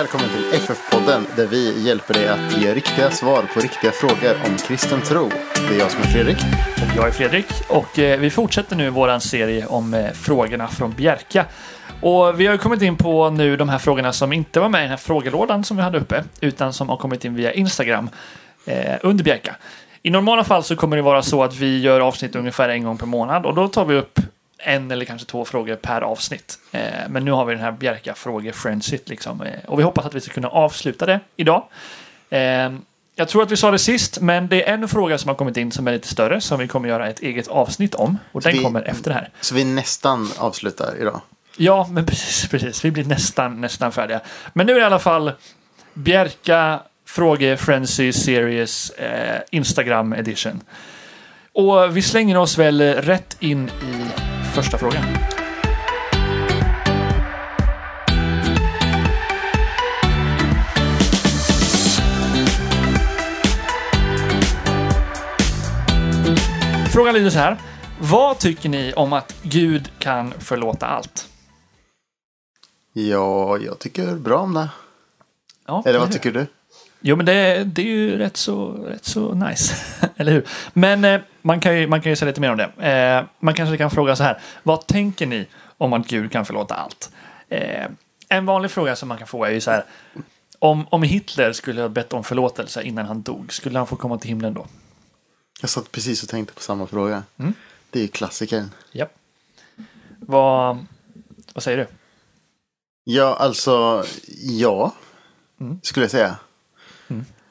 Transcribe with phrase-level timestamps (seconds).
[0.00, 4.56] välkommen till FF-podden där vi hjälper dig att ge riktiga svar på riktiga frågor om
[4.56, 5.28] kristen tro.
[5.54, 6.36] Det är jag som är Fredrik.
[6.76, 10.92] Och jag är Fredrik och eh, vi fortsätter nu vår serie om eh, frågorna från
[10.92, 11.46] Bjerka.
[12.00, 14.82] Och vi har kommit in på nu de här frågorna som inte var med i
[14.82, 18.10] den här frågelådan som vi hade uppe, utan som har kommit in via Instagram
[18.64, 19.56] eh, under Bjerka.
[20.02, 22.98] I normala fall så kommer det vara så att vi gör avsnitt ungefär en gång
[22.98, 24.20] per månad och då tar vi upp
[24.62, 26.58] en eller kanske två frågor per avsnitt.
[26.72, 29.42] Eh, men nu har vi den här Bjerka fråge frenzyt liksom.
[29.42, 31.64] Eh, och vi hoppas att vi ska kunna avsluta det idag.
[32.30, 32.70] Eh,
[33.14, 35.56] jag tror att vi sa det sist, men det är en fråga som har kommit
[35.56, 38.18] in som är lite större som vi kommer göra ett eget avsnitt om.
[38.32, 39.28] Och den vi- kommer efter det här.
[39.40, 41.20] Så vi nästan avslutar idag.
[41.56, 42.84] Ja, men precis, precis.
[42.84, 44.20] Vi blir nästan, nästan färdiga.
[44.52, 45.32] Men nu är det i alla fall
[45.94, 50.60] Bjerka Fråge Frenzy Series eh, Instagram edition.
[51.52, 54.04] Och vi slänger oss väl rätt in i
[54.50, 55.04] första frågan.
[66.92, 67.56] Frågan lyder så här.
[68.00, 71.28] Vad tycker ni om att Gud kan förlåta allt?
[72.92, 74.68] Ja, jag tycker bra om det.
[75.66, 76.46] Ja, Eller vad tycker du?
[77.00, 79.74] Jo, men det, det är ju rätt så, rätt så nice.
[80.16, 80.48] Eller hur?
[80.72, 82.88] Men eh, man, kan ju, man kan ju säga lite mer om det.
[82.88, 84.40] Eh, man kanske kan fråga så här.
[84.62, 85.46] Vad tänker ni
[85.78, 87.10] om att Gud kan förlåta allt?
[87.48, 87.86] Eh,
[88.28, 89.84] en vanlig fråga som man kan få är ju så här.
[90.58, 94.18] Om, om Hitler skulle ha bett om förlåtelse innan han dog, skulle han få komma
[94.18, 94.66] till himlen då?
[95.60, 97.22] Jag satt precis och tänkte på samma fråga.
[97.38, 97.54] Mm.
[97.90, 98.70] Det är ju klassikern.
[98.92, 99.06] Ja.
[100.18, 100.86] Vad,
[101.54, 101.86] vad säger du?
[103.04, 104.04] Ja, alltså
[104.42, 104.94] ja.
[105.60, 105.80] Mm.
[105.82, 106.36] Skulle jag säga.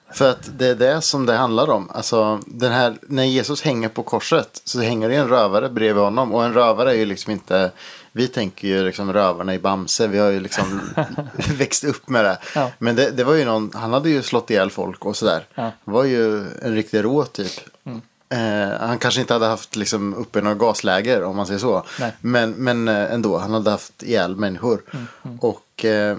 [0.10, 0.16] Mm.
[0.18, 1.90] För att det är det som det handlar om.
[1.94, 6.34] Alltså, den här, när Jesus hänger på korset så hänger det en rövare bredvid honom.
[6.34, 7.72] Och en rövare är ju liksom inte,
[8.12, 10.08] vi tänker ju liksom rövarna i Bamse.
[10.08, 10.81] Vi har ju liksom
[11.58, 12.38] växt upp med det.
[12.56, 12.72] Ja.
[12.80, 15.46] Men det, det var ju någon, han hade ju slått ihjäl folk och sådär.
[15.56, 15.72] Ja.
[15.84, 17.52] Var ju en riktig rå typ.
[17.84, 18.02] Mm.
[18.31, 21.84] Eh, han kanske inte hade haft liksom uppe några gasläger om man säger så.
[22.00, 22.12] Nej.
[22.22, 24.81] Men, men eh, ändå, han hade haft ihjäl människor.
[25.24, 26.18] Mm, Och eh,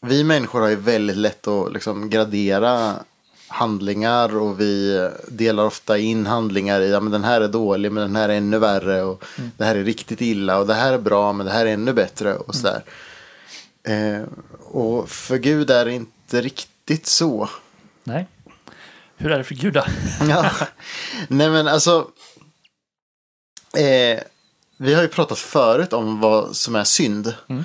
[0.00, 2.94] vi människor har ju väldigt lätt att liksom gradera
[3.52, 8.02] handlingar och vi delar ofta in handlingar i ja, men den här är dålig men
[8.02, 9.50] den här är ännu värre och Mm.
[9.56, 11.92] det här är riktigt illa och det här är bra men det här är ännu
[11.92, 12.82] bättre och sådär.
[13.88, 14.22] Eh,
[14.64, 17.48] och för Gud är det inte riktigt så.
[18.04, 18.26] Nej.
[19.16, 19.84] Hur är det för Gud då?
[20.28, 20.50] Ja.
[21.28, 22.06] Nej men alltså.
[23.76, 24.20] Eh,
[24.76, 27.34] vi har ju pratat förut om vad som är synd.
[27.48, 27.64] Mm.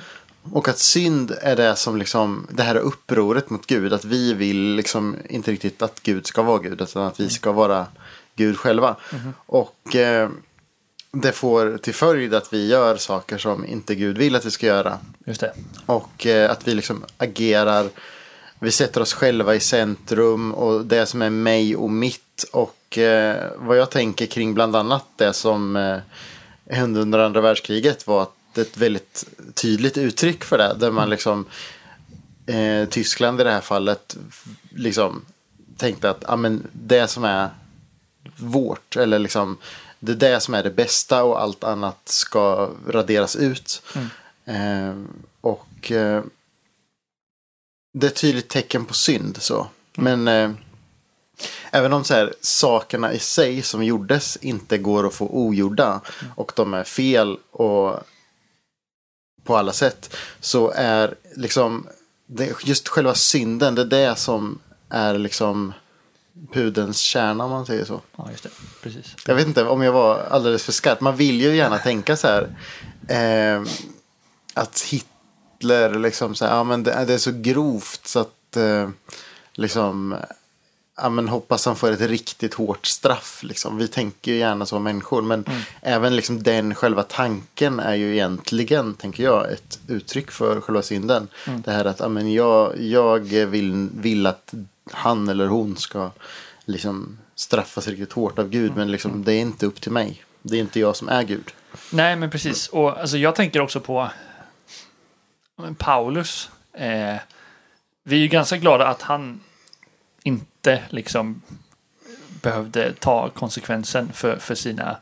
[0.52, 3.92] Och att synd är det som liksom, det här upproret mot Gud.
[3.92, 6.80] Att vi vill liksom inte riktigt att Gud ska vara Gud.
[6.80, 7.86] Utan att vi ska vara
[8.36, 8.96] Gud själva.
[9.46, 10.28] Och eh,
[11.10, 14.66] det får till följd att vi gör saker som inte Gud vill att vi ska
[14.66, 14.98] göra.
[15.26, 15.52] Just det.
[15.86, 17.88] Och eh, att vi liksom agerar.
[18.58, 22.44] Vi sätter oss själva i centrum och det som är mig och mitt.
[22.52, 25.98] Och eh, vad jag tänker kring bland annat det som eh,
[26.70, 29.24] hände under andra världskriget var att ett väldigt
[29.54, 30.76] tydligt uttryck för det.
[30.78, 31.46] Där man liksom,
[32.46, 34.16] eh, Tyskland i det här fallet,
[34.70, 35.24] liksom
[35.76, 37.50] tänkte att ah, men det som är
[38.36, 39.58] vårt, eller liksom
[40.00, 43.82] det är det som är det bästa och allt annat ska raderas ut.
[44.44, 44.94] Eh,
[45.40, 46.22] och eh,
[47.92, 49.66] det är ett tydligt tecken på synd så.
[49.94, 50.50] Men eh,
[51.70, 56.00] även om så här, sakerna i sig som gjordes inte går att få ogjorda
[56.34, 58.00] och de är fel och
[59.48, 61.86] på alla sätt så är liksom
[62.64, 65.72] just själva synden, det är det som är liksom
[66.52, 68.00] pudens kärna om man säger så.
[68.16, 68.50] Ja, just det.
[68.82, 69.16] Precis.
[69.26, 71.00] Jag vet inte om jag var alldeles för skarp.
[71.00, 72.48] Man vill ju gärna tänka så här.
[73.08, 73.62] Eh,
[74.54, 78.88] att Hitler liksom så här, ja men det, det är så grovt så att eh,
[79.52, 80.16] liksom,
[80.98, 83.78] ja men hoppas han får ett riktigt hårt straff liksom.
[83.78, 85.22] Vi tänker ju gärna så människor.
[85.22, 85.44] Men
[85.80, 91.28] även liksom den själva tanken är ju egentligen, tänker jag, ett uttryck för själva synden.
[91.64, 94.54] Det här att, ja men jag, jag vill, vill att
[94.92, 96.10] han eller hon ska
[96.64, 98.72] liksom straffas riktigt hårt av Gud.
[98.76, 100.24] Men liksom, det är inte upp till mig.
[100.42, 101.50] Det är inte jag som är Gud.
[101.90, 102.68] Nej, men precis.
[102.68, 104.10] Och alltså, jag tänker också på
[105.78, 106.50] Paulus.
[106.72, 107.16] Eh,
[108.04, 109.40] vi är ju ganska glada att han
[110.58, 111.42] inte liksom
[112.42, 114.96] behövde ta konsekvensen för, för sina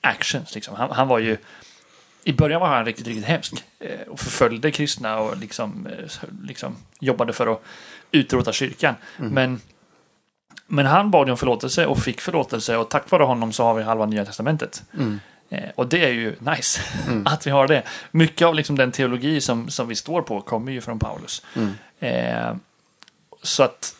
[0.00, 0.54] actions.
[0.54, 0.74] Liksom.
[0.76, 1.36] Han, han var ju
[2.24, 6.76] i början var han riktigt, riktigt hemsk eh, och förföljde kristna och liksom, eh, liksom
[7.00, 7.62] jobbade för att
[8.12, 8.94] utrota kyrkan.
[9.16, 9.60] Men,
[10.66, 13.82] men han bad om förlåtelse och fick förlåtelse och tack vare honom så har vi
[13.82, 14.82] halva nya testamentet.
[15.50, 16.80] Eh, och det är ju nice
[17.24, 17.82] att vi har det.
[18.10, 21.42] Mycket av liksom den teologi som, som vi står på kommer ju från Paulus.
[21.98, 22.54] Eh,
[23.42, 23.94] så att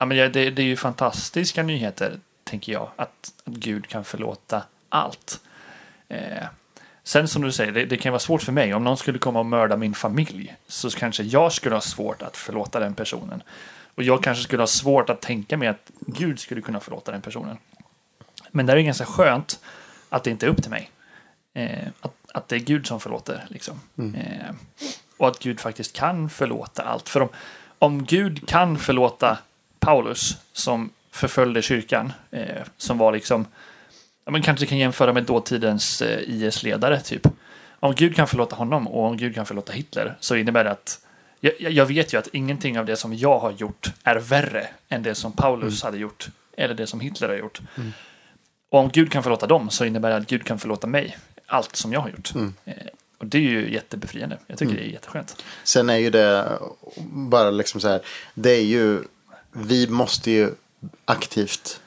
[0.00, 4.62] ja, men det, det är ju fantastiska nyheter, tänker jag, att, att Gud kan förlåta
[4.88, 5.40] allt.
[6.08, 6.44] Eh,
[7.02, 8.74] sen som du säger, det, det, kan vara svårt för mig.
[8.74, 12.36] Om någon skulle komma och mörda min familj så kanske jag skulle ha svårt att
[12.36, 13.42] förlåta den personen.
[13.94, 17.22] Och jag kanske skulle ha svårt att tänka mig att Gud skulle kunna förlåta den
[17.22, 17.56] personen.
[18.50, 19.60] Men det är ganska skönt
[20.08, 20.90] att det inte är upp till mig.
[21.54, 23.44] Eh, att, att det är Gud som förlåter.
[23.48, 23.80] Liksom.
[23.98, 24.14] Mm.
[24.14, 24.54] Eh,
[25.16, 27.08] och att Gud faktiskt kan förlåta allt.
[27.08, 27.28] För om,
[27.78, 29.38] om Gud kan förlåta
[29.80, 33.46] Paulus som förföljde kyrkan, eh, som var liksom,
[34.24, 37.26] ja, men kanske kan jämföra med dåtidens eh, IS-ledare typ.
[37.80, 41.00] Om Gud kan förlåta honom och om Gud kan förlåta Hitler så innebär det att
[41.40, 45.02] jag, jag vet ju att ingenting av det som jag har gjort är värre än
[45.02, 45.88] det som Paulus mm.
[45.88, 47.60] hade gjort eller det som Hitler har gjort.
[47.76, 47.92] Mm.
[48.68, 51.76] Och om Gud kan förlåta dem så innebär det att Gud kan förlåta mig allt
[51.76, 52.34] som jag har gjort.
[52.34, 52.54] Mm.
[52.64, 52.74] Eh,
[53.18, 54.38] och det är ju jättebefriande.
[54.46, 54.82] Jag tycker mm.
[54.82, 55.44] det är jätteskönt.
[55.64, 56.58] Sen är ju det
[57.06, 58.00] bara liksom så här.
[58.34, 59.02] Det är ju.
[59.52, 60.50] Vi måste ju
[61.04, 61.80] aktivt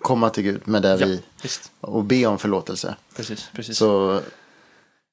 [0.00, 1.22] komma till Gud med det ja, vi.
[1.42, 1.72] Visst.
[1.80, 2.96] Och be om förlåtelse.
[3.16, 3.76] Precis, precis.
[3.78, 4.20] Så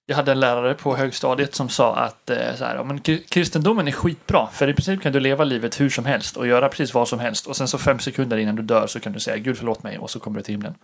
[0.06, 3.00] jag hade en lärare på högstadiet som sa att eh, så här, men
[3.30, 4.48] kristendomen är skitbra.
[4.54, 7.20] För i princip kan du leva livet hur som helst och göra precis vad som
[7.20, 7.48] helst.
[7.48, 9.98] Och sen så fem sekunder innan du dör så kan du säga Gud förlåt mig
[9.98, 10.76] och så kommer du till himlen.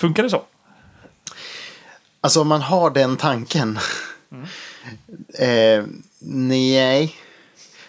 [0.00, 0.42] Funkar det så?
[2.20, 3.78] Alltså om man har den tanken.
[4.32, 4.44] Mm.
[5.38, 5.84] eh,
[6.20, 7.14] nej.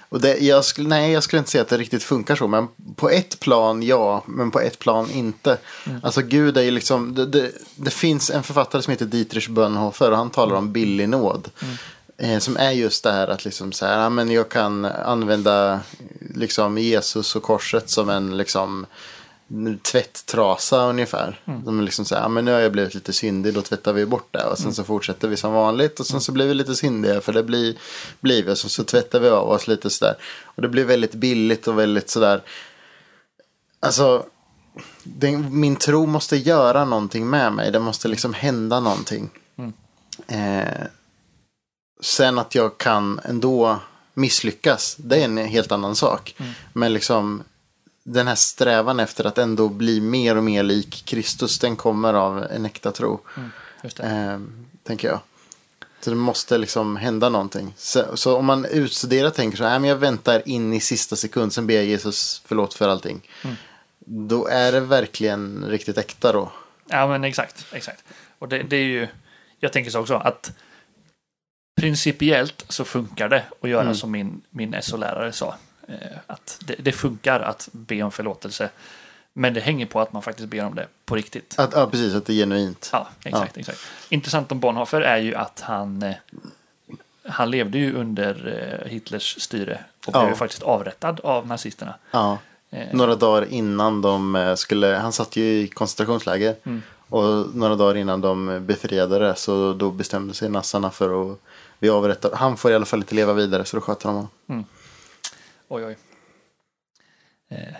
[0.09, 2.47] Och det, jag skulle, nej, jag skulle inte säga att det riktigt funkar så.
[2.47, 5.57] Men på ett plan ja, men på ett plan inte.
[5.85, 5.99] Mm.
[6.03, 10.11] Alltså Gud är ju liksom, det, det, det, finns en författare som heter Dietrich Bonhoeffer
[10.11, 11.49] och han talar om billig nåd.
[11.61, 11.75] Mm.
[12.17, 15.79] Eh, som är just det här att liksom så här, ja, men jag kan använda
[16.35, 18.85] liksom Jesus och korset som en liksom
[19.81, 21.41] tvätttrasa ungefär.
[21.45, 21.65] Mm.
[21.65, 24.27] De liksom säger, ja men nu har jag blivit lite syndig, då tvättar vi bort
[24.31, 24.43] det.
[24.43, 24.73] Och sen mm.
[24.73, 27.77] så fortsätter vi som vanligt och sen så blir vi lite syndiga för det blir,
[28.19, 28.51] blir vi.
[28.51, 30.15] Och så, så tvättar vi av oss lite sådär.
[30.43, 32.41] Och det blir väldigt billigt och väldigt sådär.
[33.79, 34.25] Alltså,
[35.03, 37.71] det, min tro måste göra någonting med mig.
[37.71, 39.29] Det måste liksom hända någonting.
[39.57, 39.73] Mm.
[40.27, 40.87] Eh,
[42.01, 43.79] sen att jag kan ändå
[44.13, 46.35] misslyckas, det är en helt annan sak.
[46.37, 46.51] Mm.
[46.73, 47.43] Men liksom
[48.13, 52.43] den här strävan efter att ändå bli mer och mer lik Kristus, den kommer av
[52.43, 53.19] en äkta tro.
[53.37, 53.51] Mm,
[53.99, 54.39] eh,
[54.83, 55.19] tänker jag.
[55.99, 57.73] Så det måste liksom hända någonting.
[57.77, 61.67] Så, så om man utstuderar tänker så här, jag väntar in i sista sekund, sen
[61.67, 63.29] ber jag Jesus förlåt för allting.
[63.43, 63.55] Mm.
[63.99, 66.51] Då är det verkligen riktigt äkta då.
[66.87, 68.03] Ja men exakt, exakt.
[68.39, 69.07] Och det, det är ju,
[69.59, 70.51] jag tänker så också att
[71.81, 73.95] principiellt så funkar det att göra mm.
[73.95, 75.55] som min, min SO-lärare sa.
[75.89, 78.69] Eh, att det, det, funkar att be om förlåtelse.
[79.33, 81.59] Men det hänger på att man faktiskt ber om det på riktigt.
[81.59, 82.15] Att, ja, precis.
[82.15, 82.89] Att det är genuint.
[82.93, 83.55] Ja, exakt.
[83.55, 83.59] Ja.
[83.59, 83.79] exakt.
[84.09, 86.15] Intressant om Bonhoeffer är ju att han, eh,
[87.23, 90.35] han levde ju under eh, Hitlers styre och blev ja.
[90.35, 91.95] faktiskt avrättad av nazisterna.
[92.11, 92.37] Ja.
[92.91, 96.55] Några dagar innan de skulle, han satt ju i koncentrationsläger.
[96.63, 96.81] Mm.
[97.09, 101.37] Och några dagar innan de befriade det så då bestämde sig nassarna för att
[101.79, 102.31] vi avrättar.
[102.33, 104.29] Han får i alla fall inte leva vidare så då sköter de honom.
[104.49, 104.65] Mm.
[105.71, 105.97] Oj, oj.
[107.49, 107.73] Eh.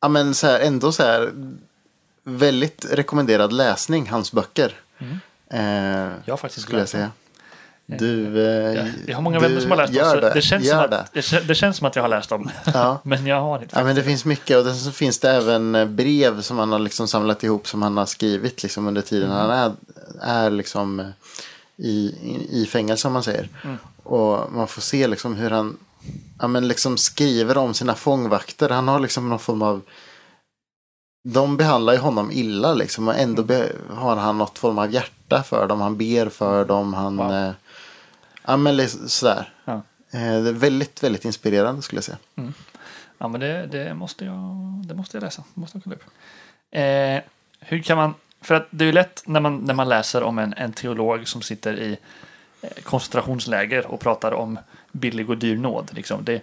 [0.00, 1.32] Ja, men så här, ändå så här
[2.22, 4.74] väldigt rekommenderad läsning, hans böcker.
[4.98, 5.18] Mm.
[5.50, 7.10] Eh, jag har faktiskt skulle jag säga.
[7.86, 10.20] Du, eh, jag, jag har många vänner som har läst dem.
[10.20, 10.30] Det.
[10.34, 11.40] Det, känns som att, det.
[11.46, 12.50] det känns som att jag har läst dem.
[12.74, 13.00] Ja.
[13.04, 13.78] men jag har inte.
[13.78, 16.78] Ja, men det finns mycket och så finns det även eh, brev som han har
[16.78, 19.40] liksom samlat ihop som han har skrivit liksom under tiden mm.
[19.40, 19.72] han är,
[20.20, 21.06] är liksom eh,
[21.76, 23.48] i, i, i fängelse om man säger.
[23.64, 23.78] Mm.
[24.02, 25.76] Och man får se liksom hur han
[26.40, 28.68] ja, men liksom skriver om sina fångvakter.
[28.68, 29.82] Han har liksom någon form av...
[31.24, 33.08] De behandlar ju honom illa liksom.
[33.08, 33.44] Och ändå
[33.90, 35.80] har han något form av hjärta för dem.
[35.80, 36.94] Han ber för dem.
[36.94, 37.16] Han...
[37.16, 37.32] Wow.
[37.32, 37.52] Eh,
[38.46, 39.52] ja men liksom sådär.
[39.64, 39.72] Ja.
[40.10, 42.18] Eh, det är väldigt, väldigt inspirerande skulle jag säga.
[42.36, 42.52] Mm.
[43.18, 44.34] Ja men det, det, måste jag,
[44.84, 45.44] det måste jag läsa.
[45.54, 46.04] Det måste jag kolla upp.
[46.70, 47.30] Eh,
[47.60, 48.14] hur kan man...
[48.42, 51.28] För att det är ju lätt när man, när man läser om en, en teolog
[51.28, 51.98] som sitter i
[52.82, 54.58] koncentrationsläger och pratar om
[54.92, 55.90] billig och dyr nåd.
[55.92, 56.24] Liksom.
[56.24, 56.42] Det,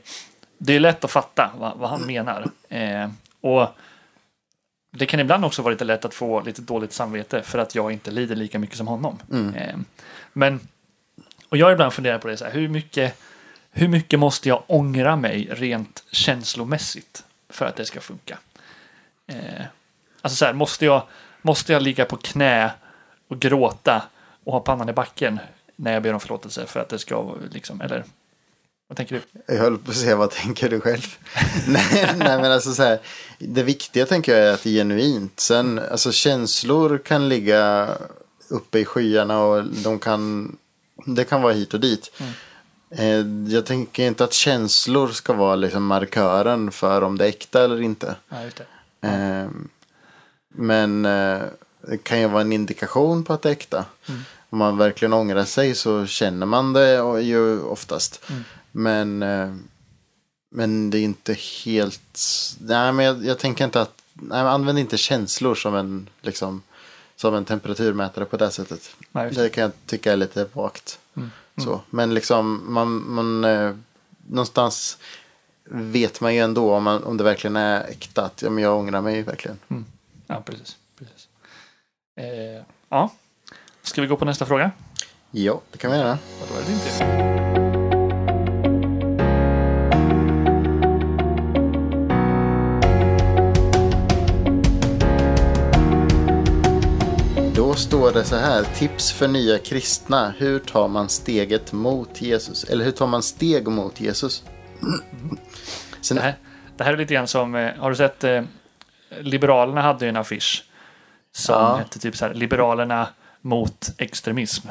[0.57, 2.49] det är lätt att fatta vad, vad han menar.
[2.69, 3.09] Eh,
[3.41, 3.67] och
[4.91, 7.91] det kan ibland också vara lite lätt att få lite dåligt samvete för att jag
[7.91, 9.19] inte lider lika mycket som honom.
[9.31, 9.55] Mm.
[9.55, 9.75] Eh,
[10.33, 10.59] men,
[11.49, 13.19] och jag har ibland funderat på det så här, hur mycket,
[13.71, 18.37] hur mycket måste jag ångra mig rent känslomässigt för att det ska funka?
[19.27, 19.65] Eh,
[20.21, 21.03] alltså så här, måste jag,
[21.41, 22.71] måste jag ligga på knä
[23.27, 24.03] och gråta
[24.43, 25.39] och ha pannan i backen
[25.77, 28.03] när jag ber om förlåtelse för att det ska liksom, eller
[28.87, 29.53] vad tänker du?
[29.53, 31.17] Jag höll på att säga, vad tänker du själv?
[31.67, 32.99] nej, nej, men alltså så här,
[33.39, 35.39] det viktiga tänker jag är att det är genuint.
[35.39, 37.89] Sen, alltså känslor kan ligga
[38.49, 40.57] uppe i skyarna och de kan,
[41.05, 42.11] det kan vara hit och dit.
[42.17, 42.33] Mm.
[42.89, 47.63] Eh, jag tänker inte att känslor ska vara liksom markören för om det är äkta
[47.63, 48.15] eller inte.
[48.29, 48.37] Ja,
[48.99, 49.07] det.
[49.07, 49.49] Eh,
[50.47, 51.41] men eh,
[51.81, 53.85] det kan ju vara en indikation på att det är äkta.
[54.09, 54.21] Mm.
[54.49, 58.21] Om man verkligen ångrar sig så känner man det ju oftast.
[58.29, 58.43] Mm.
[58.71, 59.55] Men, eh,
[60.49, 61.33] men det är inte
[61.65, 62.19] helt...
[62.59, 64.01] Nej, men jag, jag tänker inte att...
[64.13, 66.61] Nej, använd inte känslor som en, liksom,
[67.15, 68.95] som en temperaturmätare på det sättet.
[69.11, 69.49] Nej, det.
[69.49, 70.99] Kan jag tycka är lite vagt.
[71.15, 71.31] Mm.
[71.57, 71.81] Så.
[71.89, 73.75] Men liksom, man, man, eh,
[74.27, 74.97] någonstans
[75.69, 78.25] vet man ju ändå om, man, om det verkligen är äkta.
[78.25, 79.59] Att ja, men jag ångrar mig verkligen.
[80.27, 80.77] Ja, precis.
[80.97, 81.27] precis.
[82.15, 83.11] Eh, ja.
[83.87, 84.71] Ska vi gå på nästa fråga?
[85.31, 86.07] Ja, det kan vi göra.
[86.39, 87.27] Ja, då är det din tur.
[97.55, 98.63] Då står det så här.
[98.63, 100.33] Tips för nya kristna.
[100.37, 102.63] Hur tar man steget mot Jesus?
[102.63, 104.43] Eller hur tar man steg mot Jesus?
[106.01, 106.35] Sen, Det här,
[106.77, 108.41] det här är lite grann som, eh, har du sett, eh,
[109.19, 110.63] Liberalerna hade ju en affisch
[111.31, 111.75] som Ja.
[111.75, 113.07] hette typ så här, Liberalerna
[113.47, 114.67] mot extremism.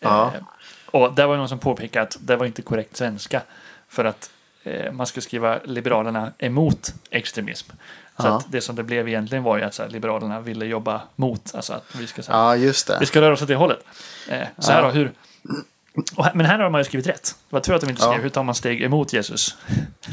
[0.00, 0.32] Ja.
[0.34, 0.42] Eh,
[0.86, 3.42] och där var någon som påpekade att det var inte korrekt svenska.
[3.88, 4.30] För att
[4.62, 7.70] eh, man skulle skriva Liberalerna emot extremism.
[8.16, 8.36] Så Ja.
[8.36, 11.72] att det som det blev egentligen var ju att här, Liberalerna ville jobba mot, alltså
[11.72, 13.78] att vi ska, så här, ja, vi ska röra oss åt det hållet.
[14.28, 14.86] Eh, så här Ja.
[14.86, 15.12] då, hur...
[16.16, 17.34] Och men här har man ju skrivit rätt.
[17.48, 18.10] Det var tur att de inte Ja.
[18.10, 19.56] skrev hur tar man steg emot Jesus.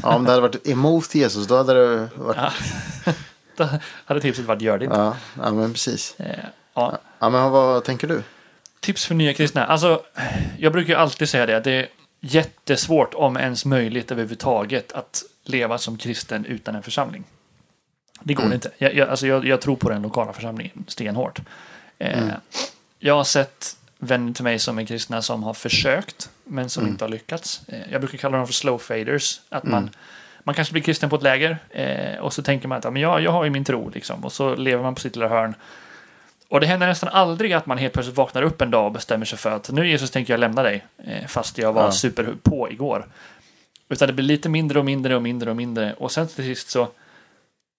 [0.02, 2.36] Ja, om det hade varit emot Jesus då hade det varit...
[2.36, 3.12] Ja.
[3.56, 3.68] Då
[4.04, 4.96] hade tipset varit gör det inte.
[4.96, 6.16] Ja, ja men precis.
[6.74, 6.98] Ja.
[7.18, 8.22] Ja, men vad tänker du?
[8.80, 9.64] Tips för nya kristna.
[9.66, 10.02] Alltså,
[10.58, 11.60] jag brukar ju alltid säga det.
[11.60, 11.86] Det är
[12.20, 17.24] jättesvårt, om ens möjligt överhuvudtaget, att leva som kristen utan en församling.
[18.22, 18.54] Det går Mm.
[18.54, 18.70] inte.
[18.78, 21.38] Jag, jag, alltså jag, jag tror på den lokala församlingen stenhårt.
[21.98, 22.34] Eh, Mm.
[22.98, 26.92] Jag har sett vänner till mig som är kristna som har försökt, men som Mm.
[26.92, 27.60] inte har lyckats.
[27.68, 29.40] Eh, jag brukar kalla dem för slow faders.
[29.48, 29.74] Att Mm.
[29.74, 29.90] man,
[30.44, 33.02] man kanske blir kristen på ett läger eh, och så tänker man att ja, men
[33.02, 35.54] jag, jag har ju min tro, liksom, och så lever man på sitt lilla hörn.
[36.52, 39.26] Och det händer nästan aldrig att man helt plötsligt vaknar upp en dag och bestämmer
[39.26, 41.92] sig för att nu Jesus tänker jag lämna dig, eh, fast jag var Ja.
[41.92, 43.06] super på igår.
[43.88, 46.70] Utan det blir lite mindre och mindre och mindre och mindre och sen till sist
[46.70, 46.88] så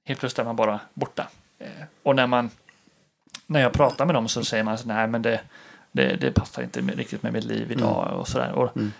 [0.06, 1.27] helt plötsligt är man bara borta.
[1.60, 1.68] Eh,
[2.03, 2.50] och när man
[3.48, 5.42] när jag pratar med dem så säger man så nej men det,
[5.92, 8.51] det, det passar inte riktigt med mitt liv idag och sådär.
[8.51, 8.92] Och Mm.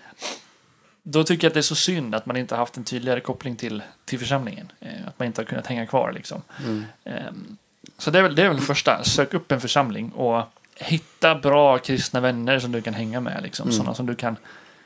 [1.06, 3.20] Då tycker jag att det är så synd att man inte har haft en tydligare
[3.20, 4.72] koppling till, till församlingen.
[4.80, 6.42] Eh, att man inte har kunnat hänga kvar liksom.
[6.64, 6.84] Mm.
[7.04, 7.56] Ehm,
[7.98, 10.42] Så det är, väl, det är väl det första, sök upp en församling och
[10.76, 13.42] hitta bra kristna vänner som du kan hänga med.
[13.42, 13.76] Liksom, Mm.
[13.76, 14.36] Sådana som du kan...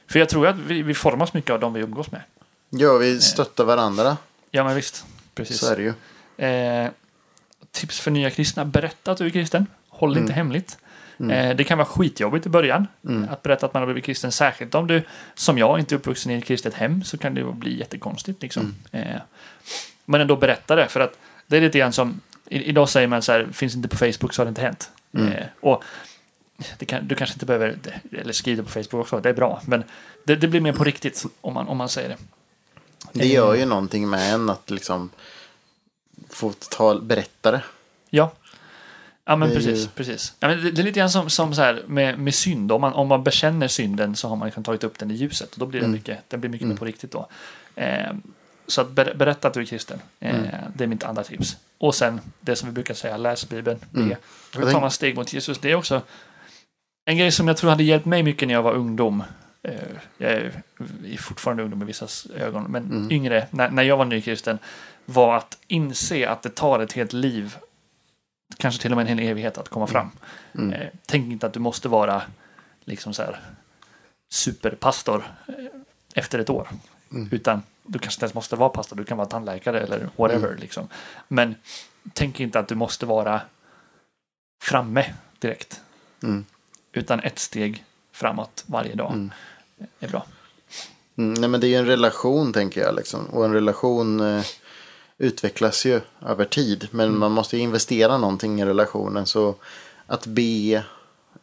[0.07, 2.21] För jag tror att vi, vi formas mycket av de vi umgås med.
[2.71, 4.17] Ja, vi stöttar varandra.
[4.50, 5.05] Ja, men visst.
[5.35, 5.59] Precis.
[5.59, 5.93] Så är det ju.
[6.47, 6.90] Eh,
[7.71, 9.67] tips för nya kristna, berätta att du är kristen.
[9.88, 10.78] Håll det inte hemligt.
[11.21, 11.31] Mm.
[11.50, 13.28] Eh, det kan vara skitjobbigt i början Mm.
[13.31, 14.33] att berätta att man har blivit kristen.
[14.33, 15.02] Särskilt om du,
[15.35, 18.43] som jag, inte är uppvuxen i ett kristet hem så kan det bli jättekonstigt.
[18.43, 18.75] Liksom.
[18.93, 19.09] Mm.
[19.09, 19.21] Eh,
[20.05, 23.23] men ändå berätta det, för att det är lite grann som, i, idag säger man
[23.23, 24.90] så här, finns inte på Facebook så har det inte hänt.
[25.14, 25.33] Mm.
[25.33, 25.83] Eh, och
[26.87, 27.78] kan, du kanske inte behöver,
[28.12, 29.62] eller skriv det på Facebook också, det är bra.
[29.67, 29.85] Men
[30.25, 32.17] det, det blir mer på riktigt om man, om man säger det.
[33.12, 35.11] Det gör ju någonting med en att liksom
[36.31, 37.62] få tal, berätta det.
[38.11, 38.33] Ja.
[39.25, 39.85] Ja men Det precis.
[39.85, 40.35] ju- precis.
[40.40, 42.73] Ja, men det, det är lite grann som, som så här med, med synd.
[42.73, 45.52] Om man, om man bekänner synden så har man liksom tagit upp den i ljuset.
[45.52, 45.97] Och då blir det Mm.
[45.97, 46.75] mycket, den blir mycket Mm.
[46.75, 47.28] mer på riktigt då.
[47.75, 48.12] Eh,
[48.68, 50.00] så att ber, berätta att du är kristen.
[50.20, 50.46] Eh, Mm.
[50.75, 51.56] Det är mitt andra tips.
[51.78, 53.78] Och sen det som vi brukar säga, läs Bibeln.
[53.94, 54.08] Mm.
[54.08, 54.16] Hur
[54.62, 55.58] tar tänk- man steg mot Jesus?
[55.58, 56.02] Det är också
[57.04, 59.22] en grej som jag tror hade hjälpt mig mycket när jag var ungdom.
[59.62, 59.75] Eh,
[60.18, 60.52] Jag är
[61.18, 63.12] fortfarande ungdom i vissas ögon, men Mm.
[63.12, 64.58] yngre, när, när jag var nykristen,
[65.04, 67.56] var att inse att det tar ett helt liv,
[68.56, 70.10] kanske till och med en hel evighet att komma fram.
[70.54, 70.72] Mm.
[70.72, 72.22] Eh, Tänk inte att du måste vara
[72.84, 73.40] liksom så här
[74.30, 75.25] superpastor
[76.14, 76.68] efter ett år.
[77.12, 77.28] Mm.
[77.32, 80.49] Utan du kanske inte ens måste vara pastor, du kan vara tandläkare eller whatever.
[80.49, 80.61] Mm.
[80.61, 80.88] Liksom.
[81.28, 81.54] Men
[82.12, 83.40] tänk inte att du måste vara
[84.62, 85.80] framme direkt.
[86.23, 86.45] Mm.
[86.92, 89.30] Utan ett steg framåt varje dag Mm.
[90.00, 90.26] är bra.
[91.18, 92.95] Mm, nej, men det är ju en relation tänker jag.
[92.95, 93.26] Liksom.
[93.26, 94.45] Och en relation eh,
[95.18, 96.88] utvecklas ju över tid.
[96.90, 97.21] Men Mm.
[97.21, 99.26] man måste ju investera någonting i relationen.
[99.26, 99.54] Så
[100.07, 100.75] att be,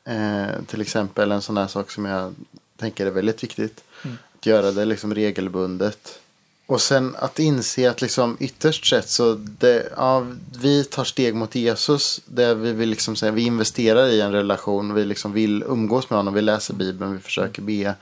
[0.04, 2.36] eh, till exempel en sån här sak som jag
[2.78, 3.84] tänker är väldigt viktigt.
[4.04, 4.18] Mm.
[4.40, 6.20] Att göra det liksom regelbundet.
[6.68, 10.26] Och sen att inse att liksom ytterst sett så det, ja,
[10.60, 12.22] vi tar steg mot Jesus.
[12.26, 14.94] Där vi vill liksom säga, vi investerar i en relation.
[14.94, 16.34] Vi liksom vill umgås med honom.
[16.34, 17.14] Vi läser Bibeln.
[17.14, 17.96] Vi försöker be.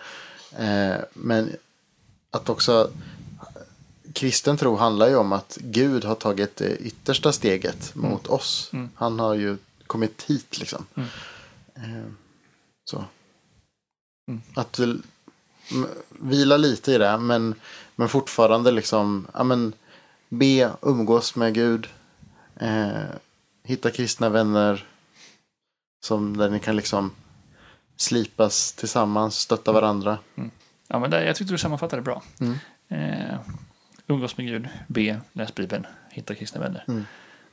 [0.57, 1.55] Eh, men
[2.31, 2.91] att också
[4.13, 8.69] kristen tro handlar ju om att Gud har tagit det yttersta steget mot oss.
[8.73, 8.89] Mm.
[8.95, 10.85] Han har ju kommit hit liksom.
[10.95, 11.09] Mm.
[11.75, 12.11] Eh,
[12.85, 13.05] så.
[14.27, 14.41] Mm.
[14.55, 14.79] Att,
[16.09, 17.17] vila lite i det.
[17.17, 17.55] Men,
[17.95, 19.73] men fortfarande liksom, ja men,
[20.29, 21.87] be, umgås med Gud.
[22.59, 23.03] Eh,
[23.63, 24.85] hitta kristna vänner.
[26.05, 27.11] Som där ni kan liksom
[27.97, 30.17] slipas tillsammans, stötta varandra.
[30.87, 32.23] Ja, men det, jag tyckte du sammanfattade det bra.
[32.39, 32.57] Mm.
[32.87, 33.39] Eh,
[34.07, 36.85] umgås med Gud, be, läs Bibeln, hitta kristna vänner.
[36.87, 37.05] Mm.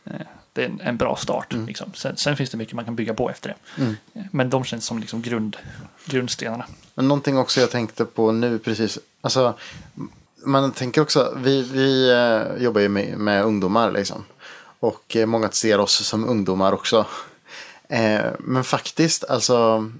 [0.04, 1.52] Eh, det är en, en bra start.
[1.52, 1.92] Liksom.
[1.94, 3.82] Sen, sen finns det mycket man kan bygga på efter det.
[3.82, 3.96] Mm.
[4.14, 5.56] Eh, Men de känns som liksom grund,
[6.04, 6.66] grundstenarna.
[6.94, 8.98] Men någonting också jag tänkte på nu precis.
[9.20, 9.54] Alltså,
[10.44, 14.24] man tänker också, vi, vi eh, jobbar ju med, med ungdomar liksom.
[14.80, 17.06] Och eh, många ser oss som ungdomar också.
[17.88, 19.90] Eh, men faktiskt, alltså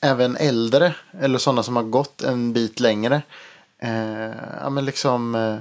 [0.00, 3.22] även äldre eller sådana som har gått en bit längre.
[4.60, 5.58] Ja, men liksom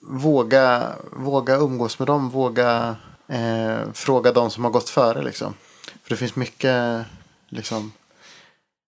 [0.00, 2.96] våga, våga umgås med dem, våga
[3.92, 5.54] fråga de som har gått före liksom.
[6.02, 7.04] För det finns mycket,
[7.48, 7.92] liksom,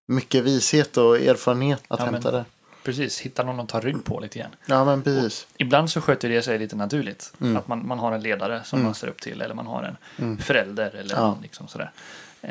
[0.09, 2.45] mycket vishet och erfarenhet att Ja, men- hämta där.
[2.87, 4.51] Precis, hitta någon att ta rygg på lite grann.
[4.67, 5.47] Ja men precis.
[5.57, 7.33] Ibland så sköter det sig lite naturligt.
[7.41, 7.57] Mm.
[7.57, 9.97] Att man, man har en ledare som man ser upp till eller man har en
[10.19, 10.39] Mm.
[10.39, 11.39] förälder eller Ja.
[11.43, 11.91] liksom sådär.
[12.43, 12.51] Eh,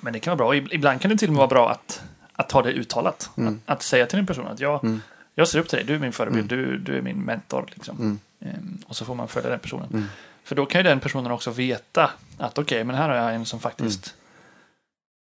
[0.00, 0.54] men det kan vara bra.
[0.54, 3.30] Ib- Ibland kan det till och med vara bra att, att ta det uttalat.
[3.36, 3.60] Mm.
[3.66, 5.02] Att, att säga till en person att jag, Mm.
[5.34, 7.66] jag ser upp till dig, du är min förebild, du, du är min mentor.
[7.74, 7.96] Liksom.
[7.98, 8.18] Mm.
[8.40, 9.88] Eh, och så får man följa den personen.
[9.92, 10.04] Mm.
[10.44, 13.46] För då kan ju den personen också veta att okej, men här har jag en
[13.46, 14.14] som faktiskt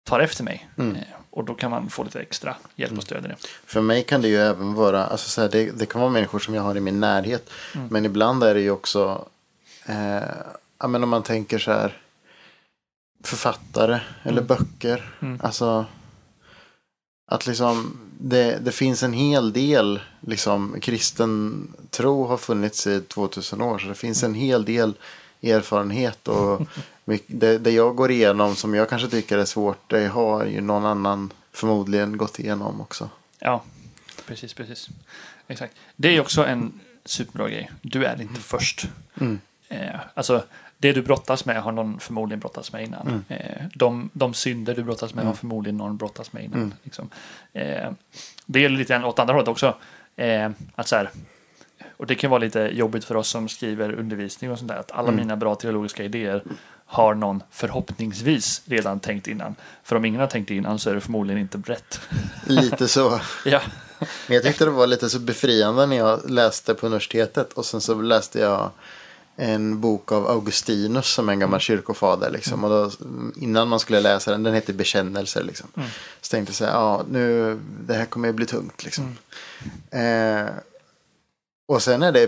[0.09, 0.69] tar efter mig.
[0.77, 0.97] Mm.
[1.31, 3.35] Och då kan man få lite extra hjälp och stöd i det.
[3.65, 6.39] För mig kan det ju även vara, alltså så här, det, det kan vara människor
[6.39, 7.49] som jag har i min närhet.
[7.75, 7.87] Mm.
[7.91, 9.25] Men ibland är det ju också,
[9.85, 10.23] eh,
[10.79, 11.97] ja men om man tänker så här,
[13.23, 14.47] författare eller Mm.
[14.47, 15.13] böcker.
[15.21, 15.39] Mm.
[15.43, 15.85] Alltså,
[17.31, 23.61] att liksom, det, det finns en hel del, liksom, kristen tro har funnits i 2000
[23.61, 23.79] år.
[23.79, 24.93] Så det finns en hel del
[25.41, 26.61] erfarenhet och
[27.27, 30.85] det, det jag går igenom som jag kanske tycker är svårt, det har ju någon
[30.85, 33.09] annan förmodligen gått igenom också.
[33.39, 33.63] Ja,
[34.27, 34.89] precis, precis.
[35.47, 35.75] Exakt.
[35.95, 37.71] Det är också en superbra grej.
[37.81, 38.87] Du är inte först.
[39.19, 39.39] Mm.
[39.69, 40.43] Eh, alltså,
[40.77, 43.07] det du brottas med har någon förmodligen brottats med innan.
[43.07, 43.23] Mm.
[43.27, 45.37] Eh, de, de synder du brottas med har Mm.
[45.37, 46.59] förmodligen någon brottats med innan.
[46.59, 46.73] Mm.
[46.83, 47.09] Liksom.
[47.53, 47.91] Eh,
[48.45, 49.75] det gäller lite åt andra hållet också.
[50.15, 51.09] Eh, att så här,
[51.97, 54.77] och det kan vara lite jobbigt för oss som skriver undervisning och sånt där.
[54.77, 55.15] Att alla Mm.
[55.15, 56.43] mina bra teologiska idéer
[56.85, 59.55] har någon förhoppningsvis redan tänkt innan.
[59.83, 61.99] För om ingen har tänkt innan så är det förmodligen inte rätt.
[62.45, 63.19] Lite så.
[63.45, 63.61] ja.
[64.27, 67.53] Men jag tyckte det var lite så befriande när jag läste på universitetet.
[67.53, 68.69] Och sen så läste jag
[69.35, 72.29] en bok av Augustinus som är en gammal kyrkofader.
[72.29, 72.63] Liksom.
[72.63, 72.91] Och då,
[73.35, 75.43] innan man skulle läsa den, den heter Bekännelser.
[75.43, 75.67] Liksom.
[75.77, 75.89] Mm.
[76.21, 78.83] Så tänkte jag så här, ja nu, det här kommer ju bli tungt.
[78.83, 79.17] Liksom.
[79.91, 80.45] Eh,
[81.71, 82.27] och sen är det i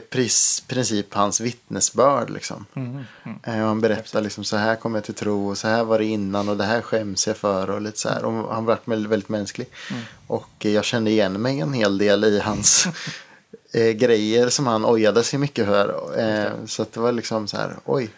[0.67, 2.29] princip hans vittnesbörd.
[2.29, 2.65] Liksom.
[2.75, 3.65] Mm, mm.
[3.65, 6.49] Han berättar liksom, så här kom jag till tro och så här var det innan
[6.49, 7.69] och det här skäms jag för.
[7.69, 8.25] Och lite så här.
[8.25, 9.67] Och han var väldigt, mänsklig.
[9.91, 10.03] Mm.
[10.27, 12.87] Och jag kände igen mig en hel del i hans
[13.73, 16.19] eh, grejer som han ojade sig mycket för.
[16.19, 18.09] Eh, så det var liksom så här, oj,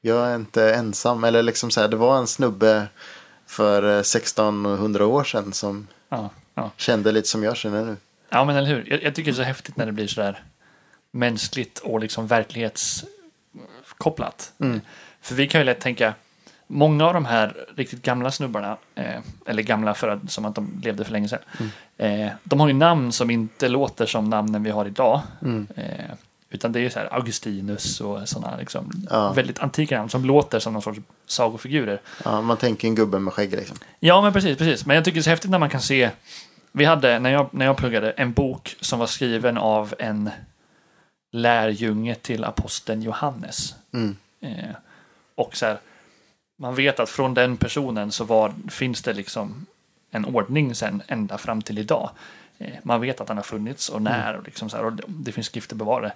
[0.00, 1.24] jag är inte ensam.
[1.24, 2.86] Eller liksom så här, det var en snubbe
[3.46, 6.70] för eh, 1600 år sedan som Ja, ja.
[6.76, 7.96] kände lite som jag känner nu.
[8.30, 8.84] ja, men eller hur.
[8.90, 10.44] Jag, jag tycker det är så häftigt när det blir sådär
[11.18, 14.52] mänskligt och liksom verklighetskopplat.
[14.60, 14.80] Mm.
[15.20, 16.14] För vi kan ju lätt tänka,
[16.66, 20.80] många av de här riktigt gamla snubbarna, eh, eller gamla för att, som att de
[20.84, 21.38] levde för länge sedan,
[21.96, 25.20] eh, de har ju namn som inte låter som namnen vi har idag.
[25.42, 25.66] Mm.
[25.76, 26.04] Eh,
[26.50, 29.32] utan det är ju så här Augustinus och sådana liksom, Ja.
[29.32, 32.00] väldigt antika namn som låter som någon sorts sagofigurer.
[32.24, 33.76] Ja, man tänker en gubbe med skägg liksom.
[34.00, 34.86] Ja, men precis, precis.
[34.86, 36.10] Men jag tycker det är så häftigt när man kan se.
[36.72, 40.30] Vi hade, när jag, när jag pluggade, en bok som var skriven av en
[41.30, 43.74] lärjunge till aposteln Johannes.
[43.92, 44.16] Mm.
[44.40, 44.74] Eh,
[45.34, 45.78] och så här,
[46.56, 49.66] man vet att från den personen så var, finns det liksom
[50.10, 52.10] en ordning sen ända fram till idag.
[52.58, 55.02] Eh, man vet att han har funnits och när och, liksom så här, och det,
[55.06, 56.12] det finns skrifter bevarade.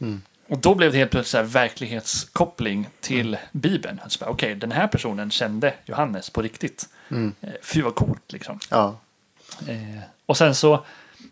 [0.00, 0.22] Mm.
[0.48, 4.00] Och då blev det helt plötsligt så här verklighetskoppling till Bibeln.
[4.20, 6.88] Okej, den här personen kände Johannes på riktigt.
[7.08, 7.34] Mm.
[7.40, 8.58] Eh, Fy vad coolt liksom.
[8.70, 8.96] Ja.
[9.68, 10.84] Eh, och sen så,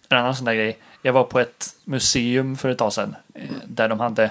[0.08, 0.78] en annan sån där grej.
[1.02, 3.16] Jag var på ett museum för ett tag sedan.
[3.34, 4.30] Eh, där de hade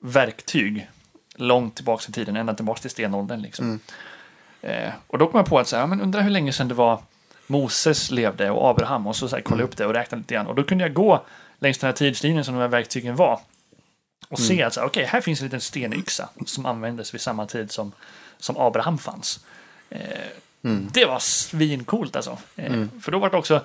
[0.00, 0.88] verktyg.
[1.34, 3.40] Långt tillbaka i tiden, ända tillbaka till stenåldern.
[3.42, 3.64] Liksom.
[3.66, 3.80] Mm.
[4.86, 6.74] Eh, och då kom jag på att, så här, men undrar hur länge sedan det
[6.74, 7.00] var
[7.46, 9.06] Moses levde och Abraham.
[9.06, 10.46] Och så, så här, kollade jag upp det och räknade lite grann.
[10.46, 11.22] Och då kunde jag gå
[11.58, 13.40] längs den här tidslinjen som de här verktygen var.
[14.28, 17.92] Och se att, okej, här finns en liten stenyxa som användes vid samma tid som,
[18.38, 19.40] som Abraham fanns.
[19.90, 20.00] Eh,
[20.62, 20.88] Mm.
[20.92, 22.38] det var svincoolt alltså.
[22.56, 23.00] Eh, Mm.
[23.00, 23.60] För då var det också,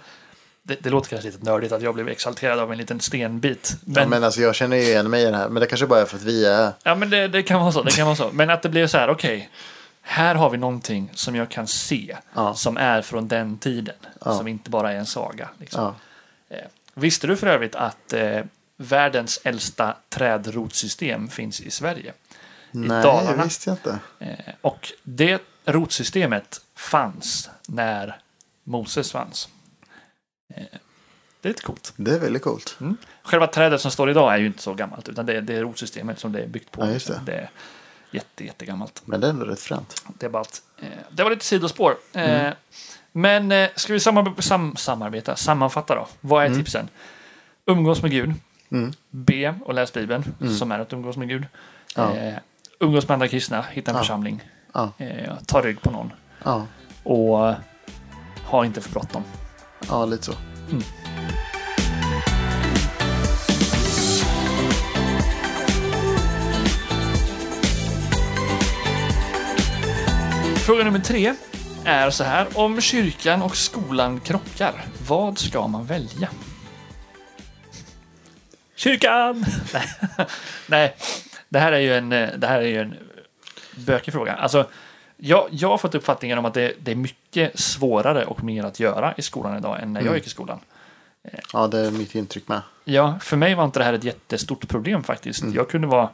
[0.63, 3.75] det, det låter kanske lite nördigt att jag blev exalterad av en liten stenbit.
[3.85, 5.49] Men, ja, men alltså jag känner ju igen mig i den här.
[5.49, 6.71] Men det kanske bara är för att vi är...
[6.83, 7.83] ja, men det, det kan vara så.
[7.83, 8.29] Det kan vara så.
[8.33, 9.49] Men att det blev så här, okej.
[10.01, 12.17] här har vi någonting som jag kan se.
[12.33, 12.53] Ja.
[12.53, 13.95] Som är från den tiden.
[14.25, 14.37] Ja.
[14.37, 15.49] Som inte bara är en saga.
[15.59, 15.95] Liksom.
[16.49, 16.57] Eh,
[16.93, 18.39] visste du för övrigt att eh,
[18.77, 22.13] världens äldsta trädrotsystem finns i Sverige?
[22.71, 23.37] Nej, Dalarna.
[23.37, 23.99] det visste jag inte.
[24.19, 28.19] Eh, och det rotsystemet fanns när
[28.63, 29.49] Moses fanns.
[31.41, 31.93] Det är lite coolt.
[31.95, 32.77] Det är väldigt coolt.
[32.81, 32.97] Mm.
[33.23, 35.61] Själva trädet som står idag är ju inte så gammalt, utan det är, det är
[35.61, 36.85] rotsystemet som det är byggt på.
[36.85, 37.21] Ja, just det.
[37.25, 37.49] det är
[38.11, 39.01] jätte, jättegammalt.
[39.05, 40.03] Men det är ändå rätt fränt.
[40.19, 41.95] Det, är bara att, eh, det var lite sidospår.
[42.13, 42.53] Eh, Mm.
[43.13, 46.07] Men eh, ska vi samar sam samarbeta, sammanfatta då?
[46.21, 46.59] Vad är Mm.
[46.59, 46.89] tipsen?
[47.65, 48.33] Umgås med Gud.
[48.71, 48.93] Mm.
[49.09, 50.55] Be och läs Bibeln, Mm.
[50.55, 51.45] som är att umgås med Gud.
[51.95, 52.15] Ja.
[52.15, 52.33] Eh,
[52.79, 54.03] umgås med andra kristna, hitta en Ja.
[54.03, 54.41] församling.
[54.73, 54.91] Ja.
[54.97, 56.11] Eh, ta rygg på någon.
[57.03, 57.53] Och
[58.45, 59.23] ha inte för bråttom.
[59.87, 60.33] Ja lite så.
[70.65, 71.33] Fråga nummer tre
[71.85, 72.47] är så här.
[72.55, 74.73] Om kyrkan och skolan krockar,
[75.07, 76.29] vad ska man välja?
[78.75, 79.45] Kyrkan!
[79.73, 79.87] Nej.
[80.67, 80.95] Nej,
[81.49, 82.95] det här är ju en, eh, det här är ju en
[83.75, 84.33] bökig fråga.
[84.33, 84.69] Alltså,
[85.17, 87.20] jag, jag har fått uppfattningen om att det, det är mycket
[87.55, 90.15] svårare och mer att göra i skolan idag än när jag Mm.
[90.17, 90.59] gick i skolan.
[91.53, 92.61] Ja, det är mitt intryck med.
[92.83, 95.41] Ja, för mig var inte det här ett jättestort problem faktiskt.
[95.41, 95.55] Mm.
[95.55, 96.09] Jag kunde vara,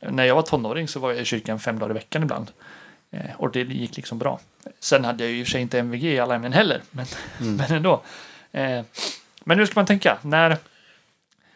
[0.00, 2.50] när jag var tonåring så var jag i kyrkan fem dagar i veckan ibland.
[3.10, 4.40] Eh, och det gick liksom bra.
[4.80, 7.06] Sen hade jag ju i och för sig inte MVG i alla ämnen heller, men,
[7.40, 7.56] Mm.
[7.68, 8.02] men ändå.
[8.52, 8.82] Eh,
[9.44, 10.18] men hur ska man tänka?
[10.22, 10.56] När,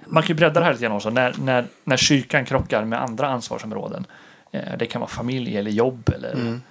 [0.06, 1.10] man kan ju bredda det här lite grann också.
[1.10, 4.06] När, när, när kyrkan krockar med andra ansvarsområden.
[4.52, 6.62] Eh, det kan vara familj eller jobb eller Mm.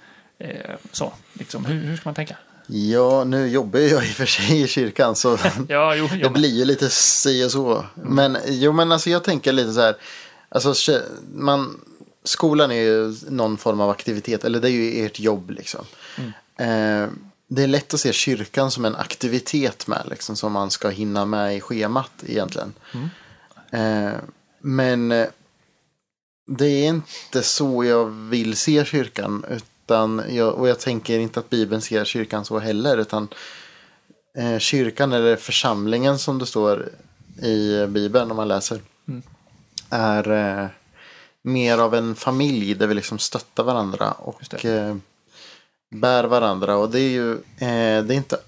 [0.42, 1.12] Eh, så.
[1.32, 2.36] Liksom, hur, hur ska man tänka?
[2.66, 6.58] Ja, nu jobbar jag i och för sig i kyrkan så Ja, jo, det blir
[6.58, 7.84] ju lite si och så.
[7.94, 9.96] Men jo, men alltså jag tänker lite så här.
[10.48, 11.02] Alltså
[11.34, 11.80] man,
[12.24, 15.84] skolan är ju någon form av aktivitet, eller det är ju ert jobb liksom.
[16.56, 17.08] Eh,
[17.48, 21.26] det är lätt att se kyrkan som en aktivitet med, liksom, som man ska hinna
[21.26, 22.74] med i schemat egentligen.
[23.70, 24.12] Eh,
[24.60, 25.26] men eh,
[26.46, 29.44] det är inte så jag vill se kyrkan.
[29.92, 32.98] Utan jag, och jag tänker inte att Bibeln ser kyrkan så heller.
[32.98, 33.28] Utan
[34.36, 36.88] eh, kyrkan eller församlingen som det står
[37.42, 38.80] i Bibeln om man läser.
[39.08, 39.22] Mm.
[39.90, 40.66] Är eh,
[41.42, 44.12] mer av en familj där vi liksom stöttar varandra.
[44.12, 44.96] Och eh,
[45.90, 46.76] bär varandra.
[46.76, 48.38] Och det är ju eh, det är inte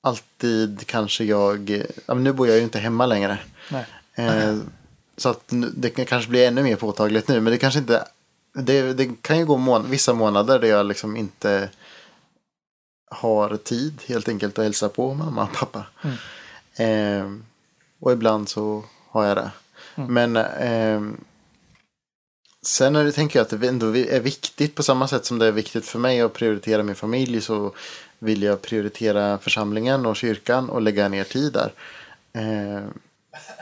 [0.00, 1.84] alltid kanske jag.
[2.16, 3.38] Nu bor jag ju inte hemma längre.
[3.68, 3.86] Nej.
[4.14, 4.56] Eh,
[5.16, 7.40] så att det kan kanske bli ännu mer påtagligt nu.
[7.40, 8.04] Men det kanske inte.
[8.54, 11.70] Det, det kan ju gå mån vissa månader där jag liksom inte
[13.10, 15.86] har tid helt enkelt att hälsa på mamma och pappa.
[16.02, 16.16] Mm.
[16.76, 17.44] Eh,
[18.00, 19.50] och ibland så har jag det.
[19.94, 20.14] Mm.
[20.14, 21.18] Men eh,
[22.66, 25.46] sen är det, tänker jag att det ändå är viktigt på samma sätt som det
[25.46, 27.72] är viktigt för mig att prioritera min familj så
[28.18, 31.72] vill jag prioritera församlingen och kyrkan och lägga ner tid där.
[32.32, 32.82] Eh,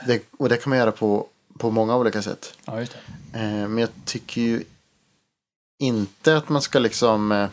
[0.07, 1.27] det, och det kan man göra på,
[1.57, 2.53] på många olika sätt.
[2.65, 2.81] Ja.
[2.81, 2.87] Eh,
[3.67, 4.63] men jag tycker ju
[5.81, 7.47] inte att man ska liksom eh,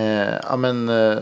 [0.00, 1.18] eh, ja, men, eh,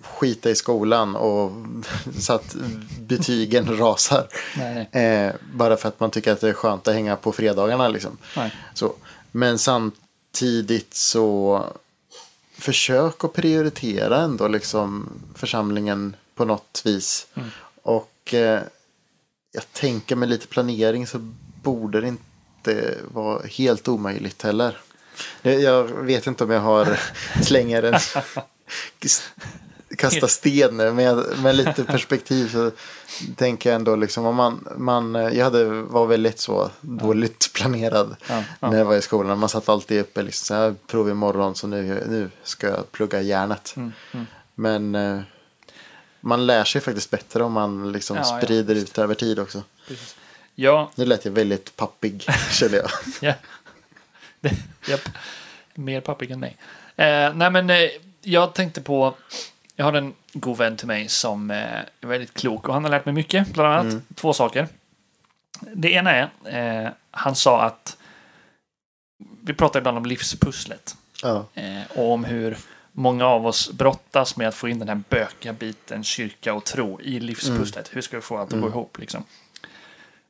[0.00, 1.52] skita i skolan och
[2.18, 2.56] så att
[3.00, 4.28] betygen rasar.
[4.56, 5.04] Nej, nej.
[5.04, 7.88] Eh, bara för att man tycker att det är skönt att hänga på fredagarna.
[7.88, 8.18] Liksom.
[8.36, 8.54] nej.
[8.74, 8.94] Så.
[9.32, 11.64] Men samtidigt så
[12.58, 17.26] försök att prioritera ändå liksom församlingen på något vis.
[17.34, 17.48] Mm.
[17.82, 18.60] Och eh,
[19.52, 21.18] jag tänker med lite planering så
[21.62, 24.78] borde det inte vara helt omöjligt heller.
[25.42, 27.00] Det- Jag vet inte om jag har
[27.42, 27.94] slänger en
[29.96, 32.70] kasta sten nu, men jag- med lite perspektiv så
[33.36, 38.42] tänker jag ändå liksom om man, man jag hade, var väldigt så dåligt planerad Ja,
[38.60, 38.70] ja.
[38.70, 39.38] när jag var i skolan.
[39.38, 43.20] Man satt alltid uppe liksom så här prov imorgon så nu, nu ska jag plugga
[43.20, 43.72] järnet.
[43.76, 44.26] Mm, mm.
[44.54, 45.20] Men eh,
[46.20, 49.62] man lär sig faktiskt bättre om man liksom Ja, sprider ut över tid också.
[49.88, 50.16] Precis.
[50.54, 52.90] Ja, Nu lät jag väldigt pappig kände jag.
[54.88, 55.00] Japp.
[55.74, 56.56] Mer pappig än mig.
[56.96, 57.76] Eh, nej, men eh,
[58.22, 59.14] jag tänkte på...
[59.76, 61.56] Jag har en god vän till mig som eh,
[62.00, 63.48] är väldigt klok och han har lärt mig mycket.
[63.54, 64.02] Bland annat Mm.
[64.14, 64.68] två saker.
[65.60, 66.30] Det ena är,
[66.84, 67.96] eh, han sa att
[69.42, 70.96] vi pratar ibland om livspusslet.
[71.22, 71.46] Ja.
[71.54, 72.58] Eh, och om hur
[72.92, 77.00] många av oss brottas med att få in den här bökiga biten kyrka och tro
[77.00, 77.90] i livspusslet.
[77.96, 78.68] Hur ska vi få allt att gå Mm.
[78.68, 79.24] ihop liksom?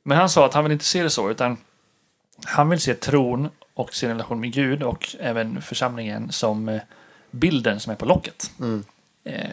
[0.02, 1.56] Men han sa att han vill inte se det så, utan
[2.44, 6.80] han vill se tron och sin relation med Gud och även församlingen som eh,
[7.30, 8.50] bilden som är på locket.
[8.60, 8.84] Mm.
[9.24, 9.50] Eh,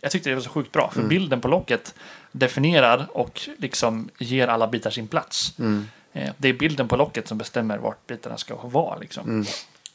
[0.00, 1.08] jag tyckte det var så sjukt bra, för Mm.
[1.08, 1.94] bilden på locket
[2.32, 5.58] definierar och liksom ger alla bitar sin plats.
[5.58, 5.86] Mm.
[6.12, 8.98] Eh, det är bilden på locket som bestämmer vart bitarna ska vara.
[8.98, 9.28] Liksom.
[9.28, 9.44] Mm.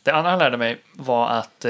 [0.04, 1.66] Det andra jag lärde mig var att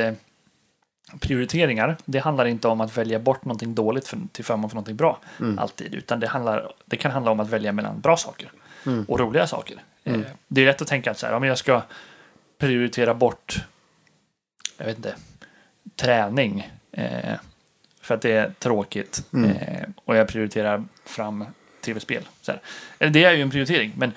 [1.20, 4.96] prioriteringar, det handlar inte om att välja bort någonting dåligt för, till förmån för någonting
[4.96, 5.20] bra.
[5.58, 5.94] Alltid.
[5.96, 8.52] Utan det, handlar, det kan handla om att välja mellan bra saker
[9.08, 9.84] och roliga saker.
[10.04, 11.82] Eh, det är lätt att tänka att så här, om jag ska
[12.58, 13.60] prioritera bort,
[14.78, 15.16] jag vet inte,
[15.96, 16.72] träning.
[16.92, 17.36] Eh,
[18.02, 19.24] för att det är tråkigt.
[19.34, 21.46] Eh, och jag prioriterar fram
[21.82, 22.28] tv-spel.
[22.42, 23.10] Så här.
[23.10, 23.94] Det är ju en prioritering.
[23.98, 24.12] Men,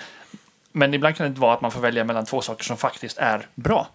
[0.73, 3.47] men ibland kan det vara att man får välja mellan två saker som faktiskt är
[3.55, 3.89] bra.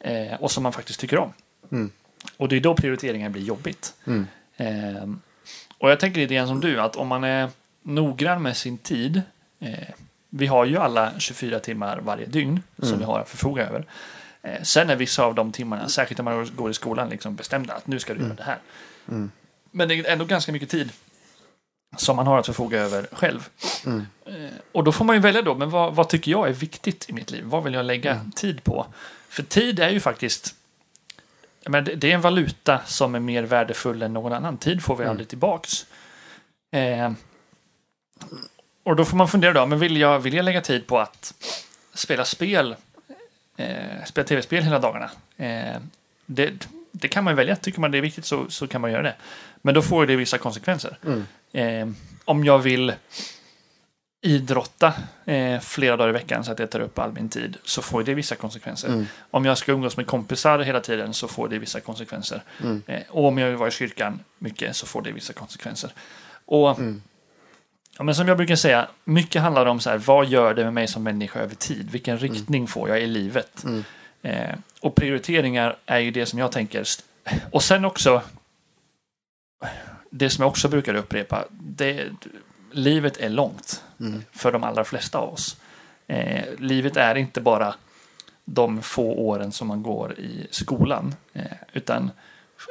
[0.00, 1.32] Eh, och som man faktiskt tycker om.
[1.72, 1.90] Mm.
[2.36, 3.94] Och det är då prioriteringen blir jobbigt.
[4.06, 4.26] Mm.
[4.56, 5.08] Eh,
[5.78, 7.50] och jag tänker lite grann som du, att om man är
[7.82, 9.22] noggrann med sin tid.
[10.30, 13.84] Vi har ju alla 24 timmar varje dygn som vi har att förfoga över.
[14.42, 17.74] Eh, sen är vissa av de timmarna, särskilt när man går i skolan, liksom bestämda
[17.74, 18.58] att nu ska du göra det här.
[19.70, 20.92] Men det är ändå ganska mycket tid
[21.96, 23.48] som man har att förfoga över själv.
[24.26, 24.34] Eh,
[24.72, 27.12] och då får man ju välja då, men vad, vad tycker jag är viktigt i
[27.12, 27.44] mitt liv?
[27.44, 28.86] Vad vill jag lägga tid på?
[29.28, 30.54] För tid är ju faktiskt
[31.68, 34.56] men det, det är en valuta som är mer värdefull än någon annan.
[34.56, 35.86] Tid får vi aldrig tillbaks.
[36.70, 37.12] Eh,
[38.88, 41.34] och då får man fundera då, men vill jag, vill jag lägga tid på att
[41.94, 42.76] spela spel,
[43.56, 45.10] eh, spela tv-spel hela dagarna?
[45.36, 45.80] Eh,
[46.26, 46.52] det,
[46.92, 47.56] det kan man välja.
[47.56, 49.14] Tycker man det är viktigt så, så kan man göra det.
[49.62, 50.98] Men då får det vissa konsekvenser.
[51.52, 51.88] Eh,
[52.24, 52.92] om jag vill
[54.20, 57.82] idrotta eh, flera dagar i veckan så att jag tar upp all min tid så
[57.82, 59.06] får det vissa konsekvenser.
[59.30, 62.42] Om jag ska umgås med kompisar hela tiden så får det vissa konsekvenser.
[62.86, 65.90] Eh, och om jag vill vara i kyrkan mycket så får det vissa konsekvenser.
[66.46, 66.78] Och
[67.98, 70.74] ja, men som jag brukar säga, mycket handlar om så här, vad gör det med
[70.74, 71.90] mig som människa över tid?
[71.90, 73.64] Vilken riktning får jag i livet?
[74.22, 76.84] Eh, och prioriteringar är ju det som jag tänker.
[77.52, 78.22] Och sen också,
[80.10, 82.06] det som jag också brukar upprepa, det,
[82.72, 83.82] livet är långt
[84.32, 85.56] för de allra flesta av oss.
[86.06, 87.74] Eh, livet är inte bara
[88.44, 92.10] de få åren som man går i skolan, eh, utan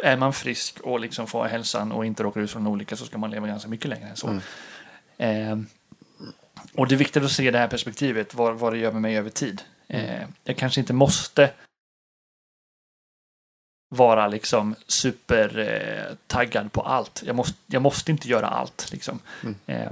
[0.04, 3.06] är man frisk och liksom får hälsan och inte råkar ut för en olycka så
[3.06, 4.40] ska man leva ganska mycket längre än så.
[5.18, 5.58] Eh,
[6.74, 9.18] och det är viktigt att se det här perspektivet, vad, vad det gör med mig
[9.18, 9.62] över tid.
[9.88, 11.52] Eh, jag kanske inte måste
[13.90, 15.60] vara liksom super
[16.30, 17.24] eh, på allt.
[17.26, 18.92] Jag måste, jag måste inte göra allt.
[18.92, 19.20] Liksom.
[19.66, 19.92] Eh,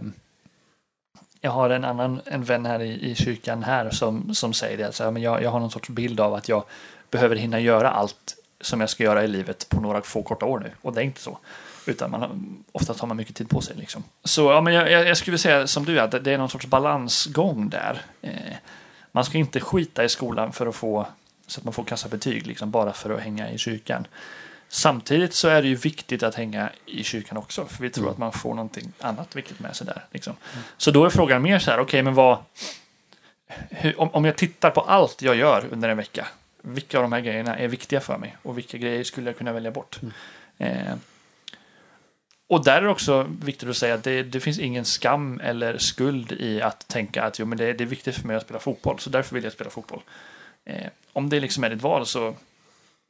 [1.42, 4.86] jag har en annan en vän här i, i kyrkan här som, som säger det.
[4.86, 6.64] Alltså, men jag, jag har någon sorts bild av att jag
[7.10, 10.60] behöver hinna göra allt som jag ska göra i livet på några få korta år
[10.60, 10.72] nu.
[10.82, 11.38] Och det är inte så.
[11.86, 12.32] Utan man har,
[12.72, 13.76] oftast har man mycket tid på sig.
[13.76, 14.04] Liksom.
[14.24, 17.70] Så ja, men jag, jag, skulle säga som du, att det är någon sorts balansgång
[17.70, 18.02] där.
[18.22, 18.56] Eh,
[19.12, 21.08] man ska inte skita i skolan för att få
[21.48, 24.08] så att man får kassabetyg, liksom, bara för att hänga i kyrkan.
[24.70, 28.18] Samtidigt så är det ju viktigt att hänga i kyrkan också, för vi tror att
[28.18, 30.06] man får någonting annat viktigt med sig där.
[30.12, 30.36] Liksom.
[30.78, 32.38] Så då är frågan mer så här, okej, okay, men vad...
[33.70, 36.28] Hur, om, om jag tittar på allt jag gör under en vecka,
[36.62, 38.38] vilka av de här grejerna är viktiga för mig?
[38.44, 40.00] Och vilka grejer skulle jag kunna välja bort?
[40.58, 40.94] Eh,
[42.48, 45.78] och där är det också viktigt att säga att det, det, finns ingen skam eller
[45.78, 48.60] skuld i att tänka att jo, men det, det är viktigt för mig att spela
[48.60, 50.02] fotboll, så därför vill jag spela fotboll.
[50.66, 52.36] Eh, om det liksom är ditt val så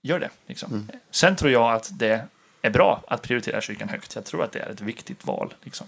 [0.01, 0.29] gör det.
[0.47, 0.71] Liksom.
[0.71, 0.89] Mm.
[1.11, 2.27] Sen tror jag att det
[2.61, 4.15] är bra att prioritera kyrkan högt.
[4.15, 5.53] Jag tror att det är ett viktigt val.
[5.63, 5.87] Liksom.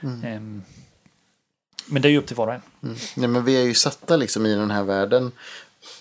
[0.00, 0.24] Mm.
[0.24, 0.62] Eh,
[1.86, 2.62] men det är ju upp till var och en.
[2.82, 2.96] Mm.
[3.16, 5.32] Nej, men vi är ju satta liksom i den här världen.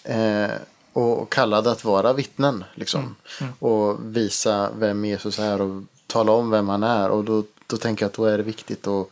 [0.04, 0.52] Eh,
[0.94, 2.64] och, kallade att vara vittnen.
[2.76, 3.16] Liksom.
[3.42, 3.54] Mm.
[3.60, 7.10] Och visa vem Jesus är och tala om vem han är.
[7.10, 9.10] Och då, då tänker jag att då är det viktigt att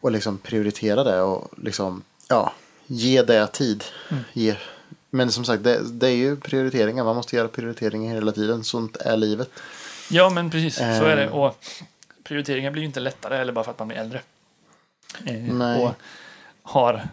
[0.00, 1.20] och liksom prioritera det.
[1.20, 2.52] Och liksom, ja,
[2.86, 3.84] ge det tid.
[4.10, 4.22] Mm.
[4.32, 4.56] Ge.
[5.10, 7.04] Men som sagt, det, det, är ju prioriteringar.
[7.04, 8.64] Man måste göra prioriteringar hela tiden.
[8.64, 9.50] Sånt är livet.
[10.10, 10.76] Ja, men precis.
[10.76, 11.30] Så är det.
[11.30, 11.56] Och
[12.24, 14.20] prioriteringar blir ju inte lättare eller bara för att man blir äldre.
[15.24, 15.84] Eh, Nej.
[15.84, 15.94] Och
[16.62, 17.08] har,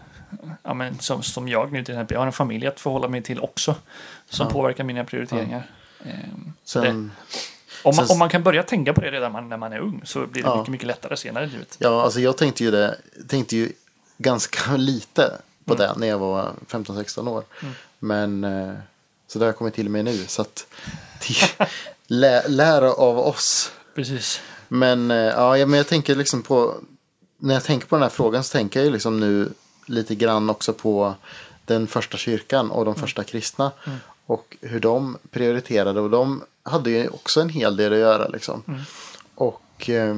[0.63, 3.21] ja, men som, som jag nu till exempel, jag har en familj att förhålla mig
[3.23, 3.75] till också.
[4.29, 4.53] Som ja.
[4.53, 5.63] påverkar mina prioriteringar.
[6.03, 6.09] Ja.
[6.09, 6.15] Eh,
[6.63, 7.11] Sen,
[7.83, 10.01] om man, om man kan börja tänka på det redan man, när man är ung
[10.05, 10.57] så blir det ja.
[10.57, 11.75] mycket, mycket lättare senare i livet.
[11.79, 13.71] Ja, alltså jag tänkte ju det, tänkte ju
[14.17, 15.87] ganska lite på mm.
[15.87, 17.43] det när jag var 15-16 år.
[17.61, 17.73] Mm.
[17.99, 18.73] Men eh,
[19.27, 20.25] så det har kommit till mig nu.
[20.27, 20.67] Så att
[22.07, 23.71] lä, lära av oss.
[23.95, 24.41] Precis.
[24.67, 26.75] Men, eh, ja, men jag tänker liksom på,
[27.37, 29.53] när jag tänker på den här frågan så tänker jag ju liksom nu
[29.85, 31.15] lite grann också på
[31.65, 33.01] den första kyrkan och de mm.
[33.01, 33.71] första kristna.
[33.85, 33.97] Mm.
[34.27, 38.63] Och hur de prioriterade och de hade ju också en hel del att göra liksom.
[38.67, 38.81] Mm.
[39.35, 40.17] Och eh,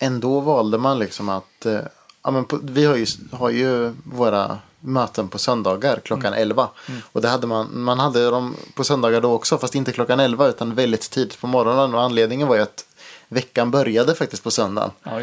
[0.00, 1.80] ändå valde man liksom att eh,
[2.22, 6.42] ja, men på, vi har ju, har ju våra möten på söndagar klockan Mm.
[6.42, 6.68] 11.
[6.88, 7.00] Mm.
[7.12, 10.48] Och det hade man, man hade dem på söndagar då också fast inte klockan 11
[10.48, 11.94] utan väldigt tidigt på morgonen.
[11.94, 12.84] Och anledningen var ju att
[13.28, 14.90] veckan började faktiskt på söndagen.
[15.02, 15.20] Ja.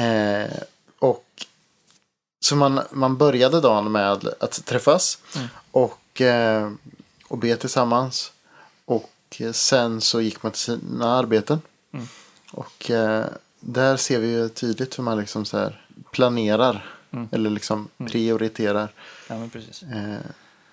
[0.00, 0.50] Eh,
[0.98, 1.24] och
[2.40, 5.18] Så man, man började dagen med att träffas
[5.70, 6.70] och, eh,
[7.28, 8.32] och be tillsammans.
[8.84, 11.60] Och sen så gick man till sina arbeten.
[12.52, 13.26] Och eh,
[13.60, 15.72] där ser vi ju tydligt hur man liksom så
[16.10, 16.84] planerar.
[17.30, 18.88] Eller liksom prioriterar.
[19.28, 19.82] Ja, men precis.
[19.82, 20.16] Eh,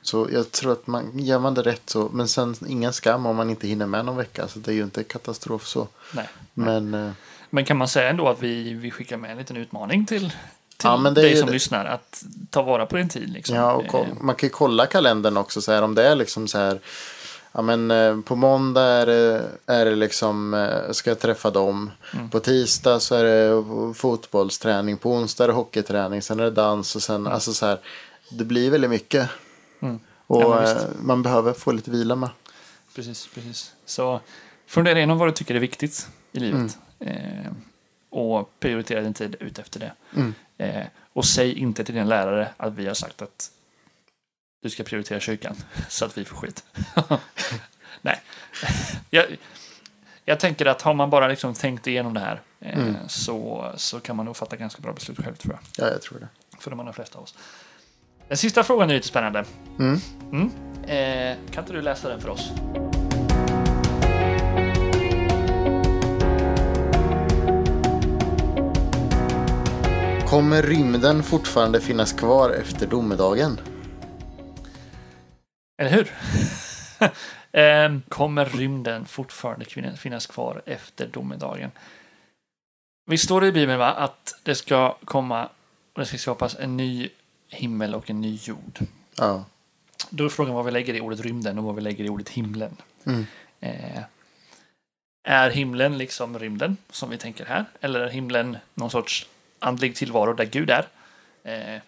[0.02, 2.10] så jag tror att man, gör man det rätt så.
[2.14, 4.48] Men sen ingen skam om man inte hinner med någon vecka.
[4.48, 5.88] Så det är ju inte katastrof så.
[6.14, 6.30] Nej.
[6.54, 7.12] Men eh,
[7.50, 10.34] Men kan man säga ändå att vi, vi skickar med en liten utmaning till,
[10.80, 11.54] till Ja, men det är dig som det.
[11.54, 13.30] lyssnar att ta vara på din tid.
[13.30, 13.56] Liksom.
[13.56, 16.48] Ja, och Eh, man kan ju kolla kalendern också så här om det är liksom
[16.48, 16.80] så här.
[17.52, 21.92] Ja men eh, på måndag är det, är det liksom, eh, ska jag träffa dem.
[22.14, 22.30] Mm.
[22.30, 23.64] På tisdag så är det
[23.94, 24.98] fotbollsträning.
[24.98, 26.22] På onsdag är det hockeyträning.
[26.22, 27.80] Sen är det dans och sen, alltså så här.
[28.32, 29.30] Det blir väldigt mycket.
[29.82, 30.00] Mm.
[30.28, 32.30] Och Ja, man behöver få lite vila med.
[32.96, 33.72] Precis, precis.
[33.86, 34.20] Så
[34.68, 36.78] fundera igenom vad du tycker är viktigt i livet.
[37.00, 37.16] Mm.
[37.46, 37.52] Eh,
[38.10, 39.92] och prioritera din tid ut efter det.
[40.16, 40.34] Mm.
[40.58, 43.52] Eh, och säg inte till din lärare att vi har sagt att
[44.62, 45.56] du ska prioritera kyrkan
[45.90, 46.64] så att vi får skit.
[48.02, 48.22] Nej.
[49.10, 49.26] jag,
[50.26, 52.96] jag tänker att har man bara liksom tänkt igenom det här eh, Mm.
[53.08, 55.86] så, så kan man nog fatta ganska bra beslut själv tror jag.
[55.86, 56.28] Ja, jag tror det.
[56.60, 57.36] För de allra flesta av oss.
[58.28, 59.46] Den sista frågan är lite spännande.
[59.80, 60.00] Mm.
[60.32, 60.52] Mm.
[60.84, 62.52] Eh, kan inte du läsa den för oss?
[70.30, 73.60] Kommer rymden fortfarande finnas kvar efter domedagen?
[75.82, 76.12] Eller hur?
[77.52, 79.66] Ehm, Kommer rymden fortfarande
[79.98, 81.72] finnas kvar efter domedagen?
[83.06, 85.50] Visst står det i Bibeln va, att det ska komma
[85.94, 87.10] och det ska skapas en ny
[87.48, 88.80] himmel och en ny jord.
[89.18, 89.46] Ja.
[90.10, 92.30] Då är frågan vad vi lägger i ordet rymden och vad vi lägger i ordet
[92.30, 92.78] himlen.
[93.06, 93.26] Mm.
[93.60, 94.04] Eh,
[95.24, 97.66] är himlen liksom rymden, som vi tänker här?
[97.82, 99.28] Eller är himlen någon sorts
[99.60, 100.88] andlig tillvaro där Gud är?
[101.44, 101.82] Eh,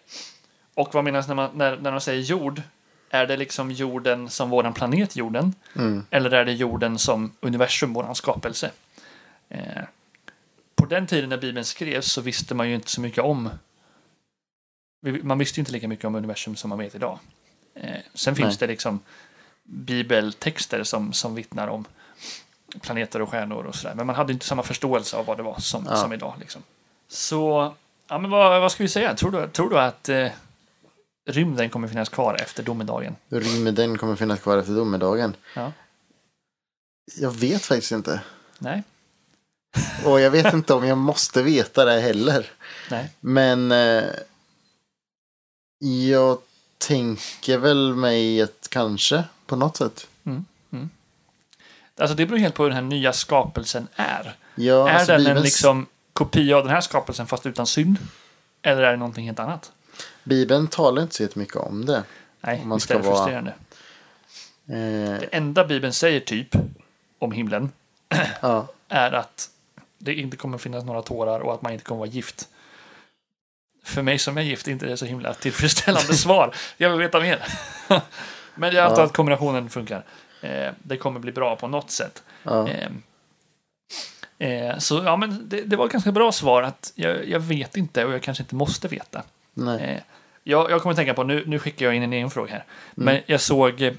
[0.73, 2.61] och vad menas när man, när, när man säger jord?
[3.09, 5.55] Är det liksom jorden som våran planet jorden?
[5.75, 6.05] Mm.
[6.09, 8.71] Eller är det jorden som universum, våran skapelse?
[9.49, 9.83] Eh,
[10.75, 13.49] på den tiden när Bibeln skrevs så visste man ju inte så mycket om
[15.23, 17.19] man visste inte lika mycket om universum som man vet idag.
[17.75, 18.57] Eh, sen finns Nej.
[18.59, 18.99] det liksom
[19.63, 21.85] bibeltexter som, som vittnar om
[22.81, 23.95] planeter och stjärnor och sådär.
[23.95, 25.95] Men man hade inte samma förståelse av vad det var som, Ja.
[25.95, 26.33] som idag.
[26.39, 26.63] Liksom.
[27.11, 27.73] Så,
[28.07, 29.15] ja men vad, vad ska vi säga?
[29.15, 30.27] Tror du, tror du att eh,
[31.29, 33.15] rymden kommer finnas kvar efter domedagen?
[33.29, 35.35] Rymden kommer finnas kvar efter domedagen.
[35.55, 35.71] Ja.
[37.19, 38.21] Jag vet faktiskt inte.
[38.59, 38.83] Nej?
[40.05, 42.51] Och jag vet inte om jag måste veta det heller.
[42.89, 43.09] Nej?
[43.19, 44.03] Men eh,
[45.79, 46.37] jag
[46.77, 50.07] tänker väl mig ett kanske på något sätt.
[51.97, 54.35] Alltså det beror helt på hur den här nya skapelsen är.
[54.55, 57.97] Ja, är alltså den en liksom kopia av den här skapelsen fast utan synd?
[58.61, 59.71] Eller är det någonting helt annat?
[60.23, 62.03] Bibeln talar inte så jättemycket om det.
[62.41, 63.51] Nej, Om man visst är det vara- frustrerande.
[64.67, 66.55] Eh, Det enda Bibeln säger typ
[67.19, 67.71] om himlen
[68.41, 69.49] ja, är att
[69.97, 72.47] det inte kommer finnas några tårar och att man inte kommer vara gift.
[73.83, 76.55] För mig som är gift är inte det så himla tillfredsställande svar.
[76.77, 77.43] Jag vill veta mer.
[78.55, 79.05] Men jag antar Ja.
[79.05, 80.05] att kombinationen funkar.
[80.41, 82.23] Eh, det kommer bli bra på något sätt.
[82.43, 82.67] ja.
[82.69, 82.89] Eh,
[84.41, 87.77] eh, så ja, men det, det var ett ganska bra svar att jag, jag vet
[87.77, 89.23] inte och jag kanske inte måste veta.
[89.53, 89.83] Nej.
[89.83, 90.01] Eh,
[90.43, 92.63] jag, jag kommer att tänka på, nu, nu skickar jag in en egen fråga här.
[92.97, 93.05] Mm.
[93.05, 93.93] Men jag såg, eh,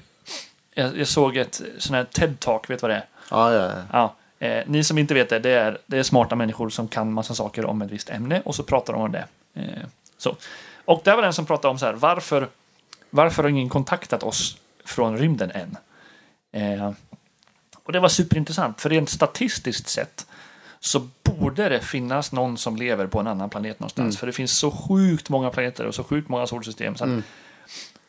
[0.73, 3.05] jag, jag såg ett sån här TED-talk, vet du vad det är?
[3.31, 3.83] Ja, ja, ja.
[4.39, 7.13] Ja, eh, ni som inte vet det, det är, det är smarta människor som kan
[7.13, 9.25] massa saker om ett visst ämne och så pratar de om det.
[9.53, 9.83] Eh,
[10.17, 10.35] så.
[10.85, 12.47] Och där var den som pratade om så här, varför,
[13.09, 15.77] varför har ingen kontaktat oss från rymden än?
[16.51, 16.91] Eh,
[17.83, 20.25] och det var superintressant, för rent statistiskt sett
[20.85, 24.17] så borde det finnas någon som lever på en annan planet någonstans.
[24.17, 26.95] För det finns så sjukt många planeter och så sjukt många solsystem.
[26.95, 27.23] Så Mm.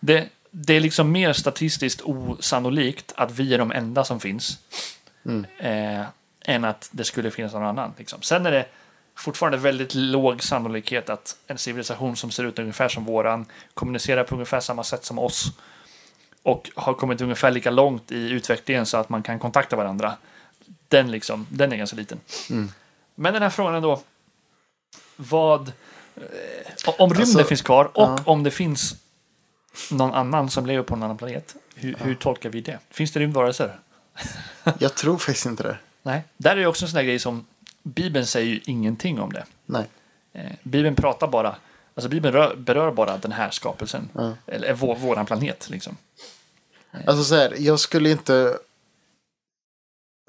[0.00, 4.58] det, det är liksom mer statistiskt osannolikt att vi är de enda som finns
[5.26, 5.46] Mm.
[5.58, 6.06] eh,
[6.44, 7.92] än att det skulle finnas någon annan.
[7.98, 8.22] Liksom.
[8.22, 8.66] Sen är det
[9.16, 14.34] fortfarande väldigt låg sannolikhet att en civilisation som ser ut ungefär som våran kommunicerar på
[14.34, 15.52] ungefär samma sätt som oss
[16.42, 20.14] och har kommit ungefär lika långt i utvecklingen så att man kan kontakta varandra.
[20.88, 22.20] Den, liksom, den är ganska liten.
[22.50, 22.70] Mm.
[23.14, 24.02] Men den här frågan då.
[25.16, 25.72] Vad...
[26.16, 26.22] Eh,
[26.98, 28.18] om rymden Alltså, finns kvar och ja.
[28.24, 28.96] om det finns
[29.90, 31.56] någon annan som lever på en annan planet.
[31.74, 32.78] Hur, hur tolkar vi det?
[32.90, 33.78] Finns det rymdvarelser?
[34.78, 35.78] Jag tror faktiskt inte det.
[36.02, 36.22] Nej.
[36.36, 37.46] Där är det också en sån där grej som
[37.82, 39.44] Bibeln säger ju ingenting om det.
[39.66, 39.84] Nej.
[40.32, 41.56] Eh, Bibeln pratar bara,
[41.94, 44.08] alltså Bibeln rör, berör bara den här skapelsen.
[44.12, 44.32] Ja.
[44.46, 45.96] Eller vår, våran planet liksom.
[47.06, 48.58] Alltså så här, jag skulle inte...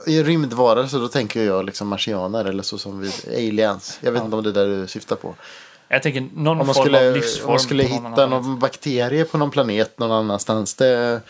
[0.08, 4.00] I rymdvarelser då tänker jag liksom marsianer eller så som vi, aliens.
[4.02, 4.26] Jag vet Ja.
[4.26, 5.36] inte om det är där du syftar på.
[5.88, 7.50] Jag tänker någon Om man form skulle, av om livsform.
[7.52, 10.74] man skulle någon hitta annan någon bakterie på någon planet någon annanstans.
[10.76, 11.22] Det,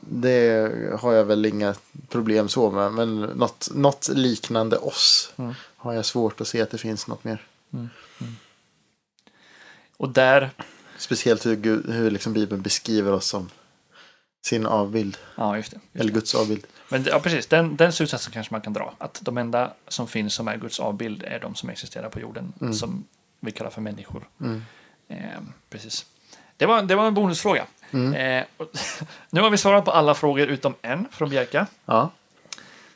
[0.00, 0.70] det
[1.00, 1.74] har jag väl inga
[2.08, 2.92] problem så med.
[2.92, 5.54] Men något, något liknande oss Mm.
[5.76, 7.42] har jag svårt att se att det finns något mer.
[9.96, 10.50] Och där,
[10.98, 13.50] Speciellt hur, hur liksom Bibeln beskriver oss som
[14.44, 15.16] sin avbild.
[15.36, 15.80] ja just det.
[15.92, 16.12] Just Eller.
[16.12, 16.66] Guds avbild.
[16.88, 18.94] Men ja, precis, den, den slutsatsen kanske man kan dra.
[18.98, 22.52] Att de enda som finns som är Guds avbild är de som existerar på jorden.
[22.60, 22.74] Mm.
[22.74, 23.04] Som
[23.40, 24.28] vi kallar för människor.
[24.40, 24.62] Mm.
[25.08, 25.40] Eh,
[25.70, 26.06] precis.
[26.56, 27.66] Det var, det var en bonusfråga.
[27.90, 28.14] Mm.
[28.14, 28.66] Eh, och,
[29.30, 31.66] nu har vi svarat på alla frågor utom en från Bjerka.
[31.84, 32.10] Ja,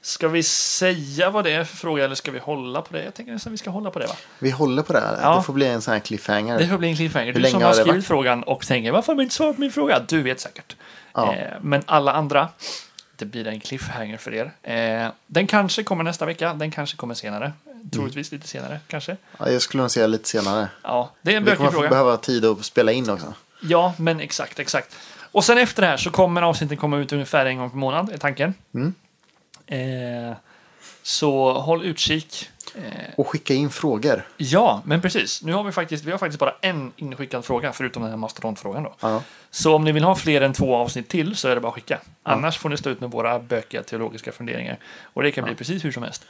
[0.02, 3.04] Ska vi säga vad det är för fråga eller ska vi hålla på det?
[3.04, 4.14] Jag tänker nästan vi ska hålla på det va?
[4.38, 5.18] vi håller på det här.
[5.22, 5.36] Ja.
[5.36, 6.58] Det får bli en sån här cliffhanger.
[6.58, 7.32] Det får bli en cliffhanger.
[7.32, 8.06] Hur Du som har skrivit varit?
[8.06, 10.00] frågan och tänker varför har de inte svarat på min fråga?
[10.08, 10.76] Du vet säkert.
[11.14, 11.34] Ja.
[11.34, 12.48] Eh, men alla andra,
[13.16, 14.52] det blir en cliffhanger för er.
[14.62, 17.52] Eh, den kanske kommer nästa vecka, den kanske kommer senare.
[17.92, 19.16] Troligtvis lite senare kanske.
[19.38, 20.68] Ja, jag skulle nog säga lite senare.
[20.82, 21.88] Ja, det är en Vi bökig kommer få fråga.
[21.88, 23.34] behöva tid att spela in också.
[23.62, 24.96] Ja, men exakt, exakt.
[25.32, 28.10] Och sen efter det här så kommer avsnitten komma ut ungefär en gång per månad,
[28.12, 28.54] är tanken.
[28.74, 28.94] Mm.
[29.68, 30.36] Eh,
[31.02, 32.50] så håll utkik.
[32.74, 32.82] Eh,
[33.16, 34.28] Och skicka in frågor.
[34.36, 35.42] ja, men precis.
[35.42, 38.82] Nu har vi faktiskt, vi har faktiskt bara en inskickad fråga, förutom den här mastodontfrågan
[38.82, 38.94] då.
[39.00, 39.22] Ja.
[39.50, 41.74] Så om ni vill ha fler än två avsnitt till så är det bara att
[41.74, 42.00] skicka.
[42.22, 44.78] Annars får ni stå ut med våra bökiga teologiska funderingar.
[45.02, 46.26] Och det kan bli precis hur som helst.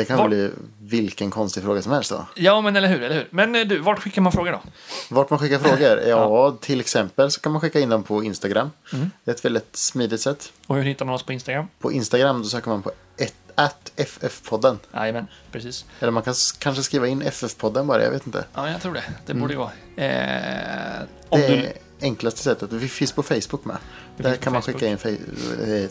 [0.00, 2.26] Det kan Var- bli vilken konstig fråga som helst då.
[2.34, 3.28] Ja, men eller hur, eller hur.
[3.30, 4.60] Men eh, du, vart skickar man frågor då?
[5.08, 6.00] Vart man skickar frågor?
[6.08, 8.70] Ja, till exempel så kan man skicka in dem på Instagram.
[8.92, 9.10] Mm.
[9.24, 10.52] Det är ett väldigt smidigt sätt.
[10.66, 11.68] Och hur hittar man oss på Instagram?
[11.78, 14.78] På Instagram då söker man på ett, at FF-podden.
[14.94, 15.84] Jajamän, precis.
[16.00, 18.44] Eller man kan kanske skriva in FF-podden bara, jag vet inte.
[18.54, 19.02] Ja, jag tror det.
[19.26, 19.70] Det borde gå.
[19.96, 21.72] Eh, om Det du...
[22.02, 22.72] enklaste sättet.
[22.72, 23.76] Vi finns på Facebook med.
[24.16, 25.88] Vi Där kan man skicka in eh,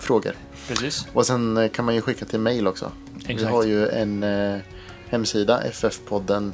[0.00, 0.32] frågor.
[0.68, 1.06] Precis.
[1.12, 2.92] Och sen eh, kan man ju skicka till mail också.
[3.26, 3.50] Vi Exakt.
[3.52, 4.58] har ju en eh,
[5.08, 6.52] hemsida, ffpodden.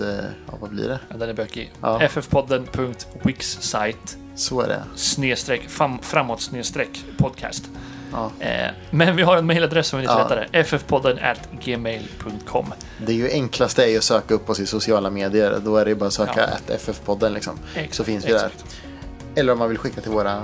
[0.00, 0.06] eh,
[0.46, 1.00] Ja, vad blir det?
[1.10, 1.72] Ja, den är bökig.
[1.80, 2.00] Ja.
[2.08, 4.82] ffpodden.wixsite Så är det.
[4.94, 7.64] snedstreck fram, framåt snedstreck podcast.
[8.12, 8.30] Ja.
[8.40, 10.28] Eh, men vi har en mailadress som är lite Ja.
[10.28, 10.62] lättare.
[10.64, 12.72] ffpodden at gmail.com.
[13.06, 15.60] Det är ju enklaste är ju att söka upp oss i sociala medier.
[15.64, 16.42] Då är det ju bara att söka Ja.
[16.44, 17.58] att FF-podden liksom.
[17.74, 18.64] Exakt, Så finns vi exakt.
[19.34, 19.40] där.
[19.40, 20.42] Eller om man vill skicka till våra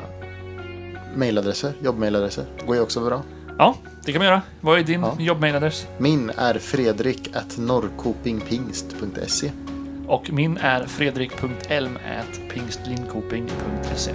[1.17, 2.45] mailadresser, jobbmailadresser.
[2.67, 3.23] Går ju också bra.
[3.59, 4.43] Ja, det kan man göra.
[4.61, 5.17] Vad är din Ja.
[5.19, 5.87] jobbmailadress?
[5.99, 9.51] Min är fredrik at norrkopingpingst.se.
[10.07, 14.11] Och min är fredrik.elm at pingstlindkoping.se.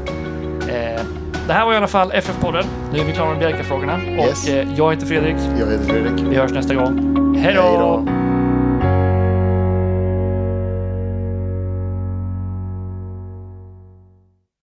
[0.74, 1.02] Eh,
[1.50, 2.66] det här var i alla fall FF-podden.
[2.93, 4.00] Nu är vi klara med Bjerka-frågorna.
[4.04, 4.47] Yes.
[4.47, 5.36] Och eh, jag heter Fredrik.
[5.60, 6.26] Jag heter Fredrik.
[6.30, 7.36] Vi hörs nästa gång.
[7.36, 8.18] Hej då.